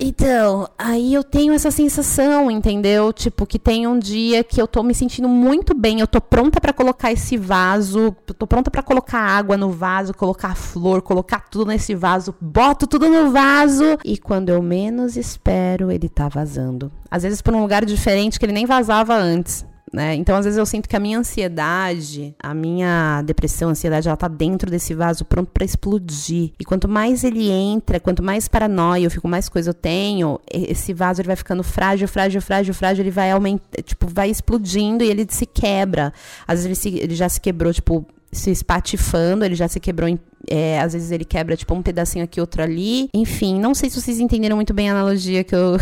Então, 0.04 0.68
aí 0.80 1.14
eu 1.14 1.24
tenho 1.24 1.54
essa 1.54 1.70
sensação, 1.70 2.50
entendeu? 2.50 3.14
Tipo, 3.14 3.46
que 3.46 3.60
tem 3.60 3.86
um 3.86 4.00
dia 4.00 4.44
que 4.44 4.60
eu 4.60 4.68
tô 4.68 4.82
me 4.82 4.96
sentindo 4.96 5.28
muito 5.28 5.76
bem, 5.76 6.00
eu 6.00 6.08
tô 6.08 6.20
pronta 6.20 6.60
para 6.60 6.74
colocar 6.74 7.12
esse 7.12 7.38
vaso, 7.38 8.16
tô 8.36 8.48
pronta 8.48 8.72
para 8.72 8.82
colocar 8.82 9.20
água 9.20 9.56
no 9.56 9.70
vaso, 9.70 10.12
colocar 10.12 10.56
flor, 10.56 11.04
colocar 11.04 11.48
tudo 11.52 11.68
nesse 11.68 11.94
vaso, 11.94 12.34
boto 12.42 12.88
tudo 12.88 13.08
no 13.08 13.30
vaso 13.30 14.00
e 14.04 14.18
quando 14.18 14.50
eu 14.50 14.60
menos 14.60 15.16
espero, 15.16 15.92
ele 15.92 16.10
tá 16.10 16.28
vazando. 16.28 16.92
Às 17.10 17.22
vezes 17.22 17.40
por 17.40 17.54
um 17.54 17.62
lugar 17.62 17.86
diferente 17.86 18.40
que 18.40 18.46
ele 18.48 18.54
nem 18.54 18.66
vazava 18.66 19.14
antes. 19.14 19.64
Né? 19.94 20.16
Então, 20.16 20.38
às 20.38 20.46
vezes 20.46 20.58
eu 20.58 20.66
sinto 20.66 20.88
que 20.88 20.96
a 20.96 21.00
minha 21.00 21.20
ansiedade, 21.20 22.34
a 22.42 22.54
minha 22.54 23.22
depressão, 23.24 23.68
a 23.68 23.72
ansiedade, 23.72 24.08
ela 24.08 24.16
tá 24.16 24.30
dentro 24.30 24.72
desse 24.72 24.94
vaso 24.94 25.26
pronto 25.26 25.52
para 25.52 25.66
explodir. 25.66 26.52
E 26.58 26.64
quanto 26.64 26.88
mais 26.88 27.26
ele 27.26 27.50
entra, 27.50 28.00
quanto 28.00 28.24
mais 28.24 28.48
paranoia 28.48 29.04
eu 29.04 29.12
fico, 29.12 29.28
mais 29.28 29.50
coisa 29.50 29.72
eu 29.72 29.74
tenho, 29.74 30.40
esse 30.50 30.94
vaso 30.94 31.22
ele 31.22 31.28
vai 31.28 31.36
ficando 31.36 31.62
frágil, 31.62 32.08
frágil, 32.08 32.42
frágil, 32.42 32.74
frágil, 32.74 33.04
ele 33.04 33.12
vai 33.12 33.32
aumentando, 33.32 33.84
tipo, 33.84 34.08
vai 34.08 34.30
explodindo 34.30 35.04
e 35.04 35.10
ele 35.10 35.28
se 35.30 35.46
quebra. 35.46 36.14
Às 36.48 36.64
vezes 36.64 36.66
ele, 36.66 36.76
se, 36.76 37.04
ele 37.04 37.16
já 37.16 37.28
se 37.28 37.42
quebrou, 37.42 37.74
tipo, 37.74 38.06
se 38.32 38.50
espatifando, 38.50 39.44
ele 39.44 39.56
já 39.56 39.68
se 39.68 39.80
quebrou 39.80 40.08
em, 40.08 40.18
é, 40.50 40.80
às 40.80 40.94
vezes 40.94 41.12
ele 41.12 41.26
quebra 41.26 41.58
tipo 41.58 41.74
um 41.74 41.82
pedacinho 41.82 42.24
aqui, 42.24 42.40
outro 42.40 42.64
ali. 42.64 43.10
Enfim, 43.14 43.60
não 43.60 43.76
sei 43.76 43.90
se 43.90 44.00
vocês 44.02 44.22
entenderam 44.22 44.56
muito 44.56 44.74
bem 44.74 44.90
a 44.90 44.94
analogia 44.94 45.44
que 45.44 45.54
eu 45.54 45.76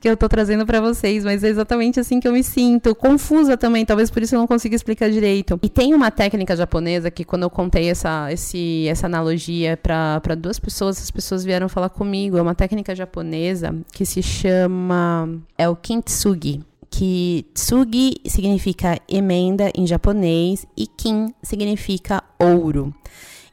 que 0.00 0.08
eu 0.08 0.16
tô 0.16 0.28
trazendo 0.28 0.64
para 0.66 0.80
vocês, 0.80 1.24
mas 1.24 1.42
é 1.44 1.48
exatamente 1.48 2.00
assim 2.00 2.20
que 2.20 2.28
eu 2.28 2.32
me 2.32 2.42
sinto. 2.42 2.94
Confusa 2.94 3.56
também, 3.56 3.84
talvez 3.84 4.10
por 4.10 4.22
isso 4.22 4.34
eu 4.34 4.38
não 4.38 4.46
consiga 4.46 4.74
explicar 4.74 5.10
direito. 5.10 5.58
E 5.62 5.68
tem 5.68 5.94
uma 5.94 6.10
técnica 6.10 6.56
japonesa 6.56 7.10
que 7.10 7.24
quando 7.24 7.42
eu 7.42 7.50
contei 7.50 7.88
essa, 7.88 8.32
esse, 8.32 8.86
essa 8.88 9.06
analogia 9.06 9.76
para 9.76 10.34
duas 10.36 10.58
pessoas, 10.58 11.00
as 11.00 11.10
pessoas 11.10 11.44
vieram 11.44 11.68
falar 11.68 11.88
comigo. 11.88 12.36
É 12.36 12.42
uma 12.42 12.54
técnica 12.54 12.94
japonesa 12.94 13.74
que 13.92 14.04
se 14.04 14.22
chama. 14.22 15.28
É 15.56 15.68
o 15.68 15.76
kintsugi 15.76 16.62
que 16.90 17.46
tsugi 17.54 18.14
significa 18.26 18.98
emenda 19.08 19.70
em 19.74 19.86
japonês 19.86 20.66
e 20.76 20.86
kin 20.86 21.34
significa 21.42 22.22
ouro. 22.38 22.94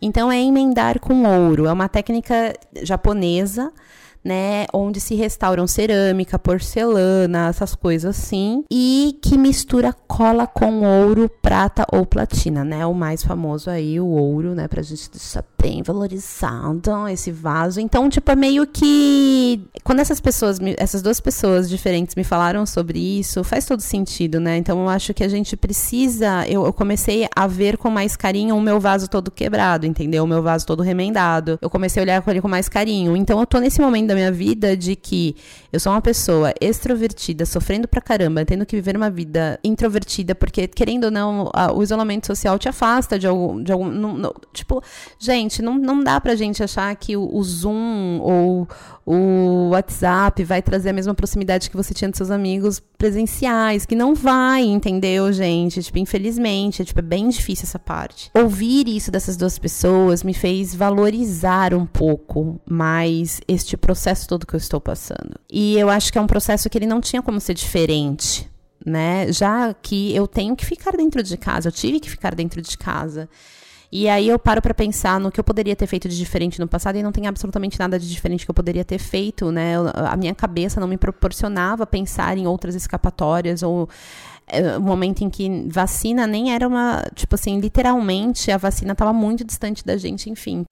Então 0.02 0.32
é 0.32 0.42
emendar 0.42 1.00
com 1.00 1.24
ouro. 1.24 1.66
É 1.66 1.74
uma 1.74 1.90
técnica 1.90 2.54
japonesa 2.82 3.72
né, 4.26 4.66
onde 4.74 5.00
se 5.00 5.14
restauram 5.14 5.68
cerâmica, 5.68 6.40
porcelana, 6.40 7.48
essas 7.48 7.76
coisas 7.76 8.18
assim, 8.18 8.64
e 8.72 9.20
que 9.22 9.38
mistura 9.38 9.94
cola 9.94 10.48
com 10.48 10.82
ouro, 10.82 11.30
prata 11.42 11.86
ou 11.94 12.06
platina, 12.08 12.64
né? 12.64 12.84
O 12.88 12.94
mais 12.94 13.24
famoso 13.24 13.70
aí, 13.70 14.00
o 14.00 14.08
ouro, 14.08 14.56
né, 14.56 14.68
pra 14.68 14.82
gente 14.82 15.12
deixar 15.12 15.44
bem 15.66 15.82
valorizado 15.82 17.08
esse 17.10 17.32
vaso. 17.32 17.80
Então, 17.80 18.08
tipo, 18.08 18.30
é 18.30 18.36
meio 18.36 18.68
que 18.68 19.60
quando 19.84 20.00
essas 20.00 20.20
pessoas, 20.20 20.60
essas 20.78 21.02
duas 21.02 21.20
pessoas 21.20 21.68
diferentes 21.68 22.16
me 22.16 22.24
falaram 22.24 22.68
sobre 22.68 23.00
isso, 23.00 23.44
faz 23.44 23.66
todo 23.66 23.82
sentido, 23.82 24.40
né? 24.40 24.58
Então, 24.58 24.80
eu 24.80 24.90
acho 24.90 25.12
que 25.12 25.24
a 25.24 25.28
gente 25.28 25.58
precisa, 25.58 26.48
eu, 26.48 26.66
eu 26.66 26.72
comecei 26.72 27.28
a 27.36 27.48
ver 27.48 27.78
com 27.78 27.90
mais 27.90 28.16
carinho 28.16 28.56
o 28.56 28.62
meu 28.62 28.80
vaso 28.80 29.08
todo 29.08 29.32
quebrado, 29.32 29.88
entendeu? 29.88 30.24
O 30.24 30.28
meu 30.28 30.44
vaso 30.44 30.68
todo 30.68 30.84
remendado. 30.84 31.58
Eu 31.60 31.70
comecei 31.70 32.02
a 32.02 32.04
olhar 32.04 32.22
com 32.22 32.30
ele 32.30 32.42
com 32.42 32.48
mais 32.48 32.70
carinho. 32.70 33.18
Então, 33.18 33.40
eu 33.40 33.48
tô 33.48 33.58
nesse 33.60 33.82
momento 33.82 34.08
da 34.08 34.14
minha 34.14 34.32
vida 34.32 34.78
de 34.78 34.96
que 34.96 35.36
eu 35.74 35.80
sou 35.80 35.92
uma 35.92 36.02
pessoa 36.02 36.54
extrovertida, 36.62 37.44
sofrendo 37.44 37.88
pra 37.88 38.02
caramba, 38.02 38.46
tendo 38.46 38.68
que 38.68 38.76
viver 38.76 38.96
uma 38.96 39.10
vida 39.10 39.60
introvertida, 39.64 40.36
porque, 40.36 40.68
querendo 40.68 41.06
ou 41.06 41.12
não, 41.12 41.52
o 41.74 41.82
isolamento 41.82 42.28
social 42.28 42.60
te 42.60 42.70
afasta 42.70 43.18
de 43.18 43.26
algum. 43.26 43.64
De 43.64 43.72
algum 43.72 43.96
tipo, 44.54 44.82
gente, 45.18 45.55
não, 45.62 45.78
não 45.78 46.04
dá 46.04 46.20
pra 46.20 46.36
gente 46.36 46.64
achar 46.64 46.96
que 46.96 47.16
o, 47.16 47.30
o 47.34 47.44
Zoom 47.44 48.20
ou 48.22 48.68
o 49.06 49.70
WhatsApp 49.70 50.44
vai 50.44 50.62
trazer 50.62 50.90
a 50.90 50.94
mesma 50.94 51.14
proximidade 51.14 51.70
que 51.70 51.76
você 51.76 51.94
tinha 51.94 52.10
dos 52.10 52.18
seus 52.18 52.32
amigos 52.32 52.82
presenciais, 52.98 53.86
que 53.86 53.96
não 53.96 54.16
vai, 54.16 54.64
entendeu, 54.64 55.32
gente? 55.32 55.84
Tipo, 55.84 56.00
infelizmente, 56.00 56.82
é, 56.82 56.86
tipo, 56.86 57.00
é 57.00 57.04
bem 57.04 57.30
difícil 57.30 57.66
essa 57.66 57.78
parte. 57.78 58.32
Ouvir 58.34 58.88
isso 58.88 59.12
dessas 59.12 59.38
duas 59.38 59.60
pessoas 59.60 60.24
me 60.24 60.34
fez 60.34 60.74
valorizar 60.74 61.74
um 61.74 61.86
pouco 61.86 62.60
mais 62.68 63.42
este 63.48 63.78
processo 63.78 64.28
todo 64.28 64.48
que 64.48 64.56
eu 64.56 64.58
estou 64.58 64.82
passando. 64.82 65.40
E 65.52 65.78
eu 65.78 65.90
acho 65.90 66.12
que 66.12 66.18
é 66.18 66.22
um 66.22 66.28
processo 66.28 66.70
que 66.70 66.78
ele 66.78 66.88
não 66.88 67.00
tinha 67.00 67.22
como 67.22 67.40
ser 67.40 67.54
diferente, 67.54 68.50
né? 68.84 69.32
Já 69.32 69.74
que 69.74 70.16
eu 70.16 70.28
tenho 70.28 70.56
que 70.56 70.66
ficar 70.66 70.98
dentro 70.98 71.22
de 71.22 71.38
casa, 71.38 71.68
eu 71.68 71.72
tive 71.72 72.00
que 72.00 72.10
ficar 72.10 72.34
dentro 72.34 72.62
de 72.62 72.76
casa. 72.78 73.30
E 73.98 74.10
aí 74.10 74.28
eu 74.28 74.38
paro 74.38 74.62
para 74.62 74.74
pensar 74.74 75.22
no 75.22 75.32
que 75.32 75.40
eu 75.40 75.44
poderia 75.44 75.74
ter 75.74 75.88
feito 75.88 76.10
de 76.10 76.18
diferente 76.18 76.60
no 76.60 76.68
passado 76.68 76.98
e 76.98 77.02
não 77.02 77.14
tem 77.14 77.28
absolutamente 77.28 77.80
nada 77.80 77.98
de 77.98 78.10
diferente 78.10 78.44
que 78.44 78.52
eu 78.52 78.54
poderia 78.54 78.84
ter 78.84 78.98
feito, 78.98 79.54
né? 79.54 79.76
A 79.94 80.18
minha 80.18 80.36
cabeça 80.36 80.82
não 80.82 80.88
me 80.88 80.98
proporcionava 80.98 81.88
pensar 81.88 82.38
em 82.38 82.46
outras 82.46 82.76
escapatórias 82.76 83.64
ou 83.64 83.88
é, 84.48 84.78
o 84.78 84.82
momento 84.82 85.24
em 85.24 85.30
que 85.30 85.66
vacina 85.70 86.28
nem 86.28 86.54
era 86.54 86.68
uma, 86.68 87.06
tipo 87.16 87.36
assim, 87.36 87.58
literalmente 87.58 88.52
a 88.52 88.58
vacina 88.58 88.92
estava 88.92 89.14
muito 89.14 89.46
distante 89.46 89.86
da 89.86 89.96
gente, 89.96 90.30
enfim. 90.30 90.66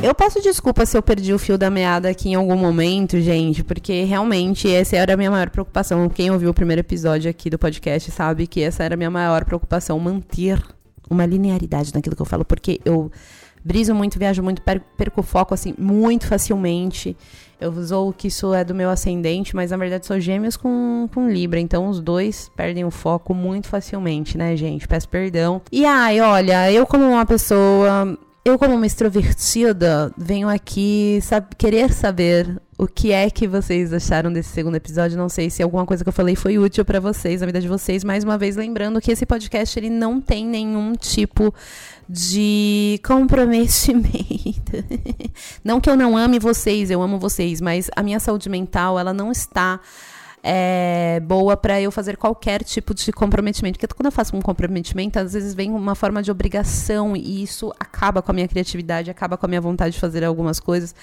Eu 0.00 0.14
peço 0.14 0.40
desculpa 0.40 0.86
se 0.86 0.96
eu 0.96 1.02
perdi 1.02 1.34
o 1.34 1.38
fio 1.40 1.58
da 1.58 1.68
meada 1.68 2.08
aqui 2.08 2.28
em 2.28 2.36
algum 2.36 2.56
momento, 2.56 3.20
gente, 3.20 3.64
porque 3.64 4.04
realmente 4.04 4.72
essa 4.72 4.96
era 4.96 5.14
a 5.14 5.16
minha 5.16 5.30
maior 5.30 5.50
preocupação. 5.50 6.08
Quem 6.08 6.30
ouviu 6.30 6.50
o 6.50 6.54
primeiro 6.54 6.78
episódio 6.80 7.28
aqui 7.28 7.50
do 7.50 7.58
podcast 7.58 8.08
sabe 8.12 8.46
que 8.46 8.62
essa 8.62 8.84
era 8.84 8.94
a 8.94 8.96
minha 8.96 9.10
maior 9.10 9.44
preocupação, 9.44 9.98
manter 9.98 10.62
uma 11.10 11.26
linearidade 11.26 11.92
naquilo 11.92 12.14
que 12.14 12.22
eu 12.22 12.26
falo, 12.26 12.44
porque 12.44 12.80
eu 12.84 13.10
briso 13.64 13.92
muito, 13.92 14.20
viajo 14.20 14.40
muito, 14.40 14.62
perco 14.62 15.20
o 15.20 15.24
foco 15.24 15.52
assim 15.52 15.74
muito 15.76 16.28
facilmente. 16.28 17.16
Eu 17.60 17.72
usou 17.72 18.12
que 18.12 18.28
isso 18.28 18.54
é 18.54 18.62
do 18.62 18.76
meu 18.76 18.90
ascendente, 18.90 19.56
mas 19.56 19.72
na 19.72 19.76
verdade 19.76 20.06
sou 20.06 20.20
gêmeos 20.20 20.56
com, 20.56 21.08
com 21.12 21.28
Libra, 21.28 21.58
então 21.58 21.88
os 21.88 22.00
dois 22.00 22.48
perdem 22.56 22.84
o 22.84 22.90
foco 22.92 23.34
muito 23.34 23.66
facilmente, 23.66 24.38
né, 24.38 24.56
gente? 24.56 24.86
Peço 24.86 25.08
perdão. 25.08 25.60
E 25.72 25.84
ai, 25.84 26.20
olha, 26.20 26.70
eu 26.70 26.86
como 26.86 27.04
uma 27.04 27.26
pessoa 27.26 28.16
eu, 28.48 28.58
como 28.58 28.74
uma 28.74 28.86
extrovertida, 28.86 30.12
venho 30.16 30.48
aqui 30.48 31.18
sabe, 31.22 31.48
querer 31.56 31.92
saber 31.92 32.60
o 32.78 32.86
que 32.86 33.12
é 33.12 33.28
que 33.28 33.46
vocês 33.46 33.92
acharam 33.92 34.32
desse 34.32 34.50
segundo 34.50 34.76
episódio. 34.76 35.18
Não 35.18 35.28
sei 35.28 35.50
se 35.50 35.62
alguma 35.62 35.84
coisa 35.84 36.02
que 36.02 36.08
eu 36.08 36.12
falei 36.12 36.34
foi 36.34 36.58
útil 36.58 36.84
para 36.84 37.00
vocês, 37.00 37.40
na 37.40 37.46
vida 37.46 37.60
de 37.60 37.68
vocês. 37.68 38.04
Mais 38.04 38.24
uma 38.24 38.38
vez, 38.38 38.56
lembrando 38.56 39.00
que 39.00 39.10
esse 39.10 39.26
podcast 39.26 39.78
ele 39.78 39.90
não 39.90 40.20
tem 40.20 40.46
nenhum 40.46 40.94
tipo 40.94 41.52
de 42.08 43.00
comprometimento. 43.04 44.72
não 45.62 45.80
que 45.80 45.90
eu 45.90 45.96
não 45.96 46.16
ame 46.16 46.38
vocês, 46.38 46.90
eu 46.90 47.02
amo 47.02 47.18
vocês, 47.18 47.60
mas 47.60 47.90
a 47.94 48.02
minha 48.02 48.20
saúde 48.20 48.48
mental 48.48 48.98
ela 48.98 49.12
não 49.12 49.30
está 49.30 49.80
é, 50.42 51.20
boa 51.20 51.56
para 51.56 51.80
eu 51.80 51.90
fazer 51.90 52.16
qualquer 52.16 52.62
tipo 52.62 52.94
de 52.94 53.12
comprometimento. 53.12 53.78
Porque 53.78 53.94
quando 53.94 54.06
eu 54.06 54.12
faço 54.12 54.36
um 54.36 54.40
comprometimento, 54.40 55.18
às 55.18 55.32
vezes 55.32 55.54
vem 55.54 55.70
uma 55.70 55.94
forma 55.94 56.22
de 56.22 56.30
obrigação 56.30 57.16
e 57.16 57.42
isso 57.42 57.72
acaba 57.78 58.22
com 58.22 58.30
a 58.30 58.34
minha 58.34 58.48
criatividade, 58.48 59.10
acaba 59.10 59.36
com 59.36 59.46
a 59.46 59.48
minha 59.48 59.60
vontade 59.60 59.94
de 59.94 60.00
fazer 60.00 60.24
algumas 60.24 60.60
coisas. 60.60 60.94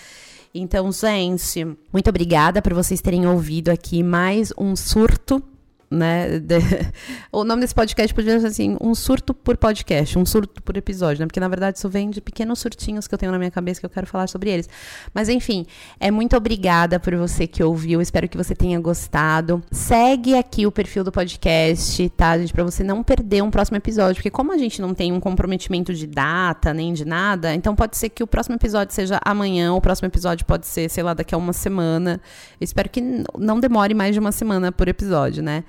Então, 0.53 0.91
gente, 0.91 1.65
muito 1.91 2.09
obrigada 2.09 2.61
por 2.61 2.73
vocês 2.73 3.01
terem 3.01 3.27
ouvido 3.27 3.69
aqui 3.69 4.01
mais 4.01 4.53
um 4.57 4.75
surto 4.75 5.43
né? 5.89 6.39
De... 6.39 6.55
O 7.31 7.43
nome 7.43 7.61
desse 7.61 7.75
podcast 7.75 8.13
podia 8.13 8.39
ser 8.39 8.47
assim, 8.47 8.77
um 8.79 8.95
surto 8.95 9.33
por 9.33 9.57
podcast, 9.57 10.17
um 10.17 10.25
surto 10.25 10.61
por 10.63 10.77
episódio, 10.77 11.19
né? 11.21 11.25
Porque 11.25 11.39
na 11.39 11.47
verdade 11.47 11.77
isso 11.77 11.89
vem 11.89 12.09
de 12.09 12.21
pequenos 12.21 12.59
surtinhos 12.59 13.07
que 13.07 13.13
eu 13.13 13.17
tenho 13.17 13.31
na 13.31 13.37
minha 13.37 13.51
cabeça 13.51 13.79
que 13.79 13.85
eu 13.85 13.89
quero 13.89 14.07
falar 14.07 14.27
sobre 14.27 14.49
eles. 14.49 14.69
Mas 15.13 15.27
enfim, 15.27 15.65
é 15.99 16.09
muito 16.09 16.35
obrigada 16.37 16.99
por 16.99 17.13
você 17.15 17.45
que 17.45 17.61
ouviu. 17.61 18.01
Espero 18.01 18.29
que 18.29 18.37
você 18.37 18.55
tenha 18.55 18.79
gostado. 18.79 19.61
Segue 19.69 20.35
aqui 20.35 20.65
o 20.65 20.71
perfil 20.71 21.03
do 21.03 21.11
podcast, 21.11 22.07
tá, 22.09 22.37
gente, 22.37 22.53
para 22.53 22.63
você 22.63 22.83
não 22.83 23.03
perder 23.03 23.43
um 23.43 23.51
próximo 23.51 23.77
episódio, 23.77 24.15
porque 24.15 24.29
como 24.29 24.53
a 24.53 24.57
gente 24.57 24.81
não 24.81 24.93
tem 24.93 25.11
um 25.11 25.19
comprometimento 25.19 25.93
de 25.93 26.07
data 26.07 26.73
nem 26.73 26.93
de 26.93 27.03
nada, 27.03 27.53
então 27.53 27.75
pode 27.75 27.97
ser 27.97 28.09
que 28.09 28.23
o 28.23 28.27
próximo 28.27 28.55
episódio 28.55 28.93
seja 28.93 29.19
amanhã, 29.25 29.73
o 29.73 29.81
próximo 29.81 30.07
episódio 30.07 30.45
pode 30.45 30.67
ser, 30.67 30.89
sei 30.89 31.03
lá, 31.03 31.13
daqui 31.13 31.35
a 31.35 31.37
uma 31.37 31.53
semana. 31.53 32.21
Espero 32.61 32.89
que 32.89 33.01
não 33.37 33.59
demore 33.59 33.93
mais 33.93 34.13
de 34.13 34.19
uma 34.19 34.31
semana 34.31 34.71
por 34.71 34.87
episódio, 34.87 35.43
né? 35.43 35.63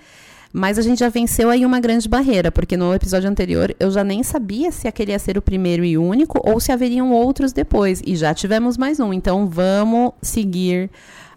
Mas 0.58 0.78
a 0.78 0.82
gente 0.82 1.00
já 1.00 1.10
venceu 1.10 1.50
aí 1.50 1.66
uma 1.66 1.78
grande 1.78 2.08
barreira, 2.08 2.50
porque 2.50 2.78
no 2.78 2.94
episódio 2.94 3.28
anterior 3.28 3.76
eu 3.78 3.90
já 3.90 4.02
nem 4.02 4.22
sabia 4.22 4.72
se 4.72 4.88
aquele 4.88 5.12
ia 5.12 5.18
ser 5.18 5.36
o 5.36 5.42
primeiro 5.42 5.84
e 5.84 5.98
único 5.98 6.40
ou 6.42 6.58
se 6.58 6.72
haveriam 6.72 7.12
outros 7.12 7.52
depois. 7.52 8.00
E 8.06 8.16
já 8.16 8.32
tivemos 8.32 8.78
mais 8.78 8.98
um. 8.98 9.12
Então 9.12 9.46
vamos 9.46 10.12
seguir 10.22 10.88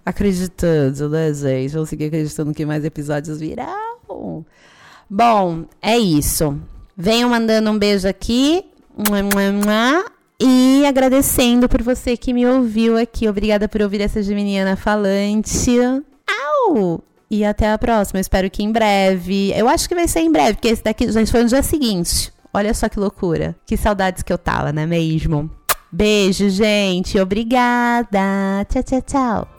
acreditando, 0.05 1.09
né, 1.09 1.33
gente? 1.33 1.73
Vamos 1.73 1.89
seguir 1.89 2.05
acreditando 2.05 2.53
que 2.53 2.65
mais 2.65 2.85
episódios 2.85 3.41
virão. 3.41 4.45
Bom, 5.09 5.65
é 5.81 5.97
isso. 5.97 6.57
Venham 6.95 7.29
mandando 7.29 7.71
um 7.71 7.77
beijo 7.77 8.07
aqui. 8.07 8.63
E 10.39 10.85
agradecendo 10.85 11.67
por 11.67 11.81
você 11.81 12.15
que 12.15 12.31
me 12.31 12.47
ouviu 12.47 12.97
aqui. 12.97 13.27
Obrigada 13.27 13.67
por 13.67 13.81
ouvir 13.81 13.99
essa 13.99 14.23
geminiana 14.23 14.77
falante. 14.77 15.77
Au! 16.71 17.03
E 17.29 17.45
até 17.45 17.71
a 17.71 17.77
próxima. 17.77 18.19
Espero 18.19 18.49
que 18.49 18.63
em 18.63 18.71
breve. 18.71 19.51
Eu 19.55 19.67
acho 19.69 19.87
que 19.87 19.95
vai 19.95 20.07
ser 20.07 20.21
em 20.21 20.31
breve, 20.31 20.53
porque 20.53 20.69
esse 20.69 20.83
daqui 20.83 21.11
já 21.11 21.25
foi 21.27 21.43
no 21.43 21.49
dia 21.49 21.61
seguinte. 21.61 22.33
Olha 22.53 22.73
só 22.73 22.89
que 22.89 22.99
loucura. 22.99 23.55
Que 23.65 23.77
saudades 23.77 24.23
que 24.23 24.33
eu 24.33 24.37
tava, 24.37 24.73
não 24.73 24.81
é 24.81 24.85
mesmo? 24.85 25.49
Beijo, 25.91 26.49
gente. 26.49 27.19
Obrigada. 27.19 28.65
Tchau, 28.67 28.83
tchau, 28.83 29.01
tchau. 29.01 29.58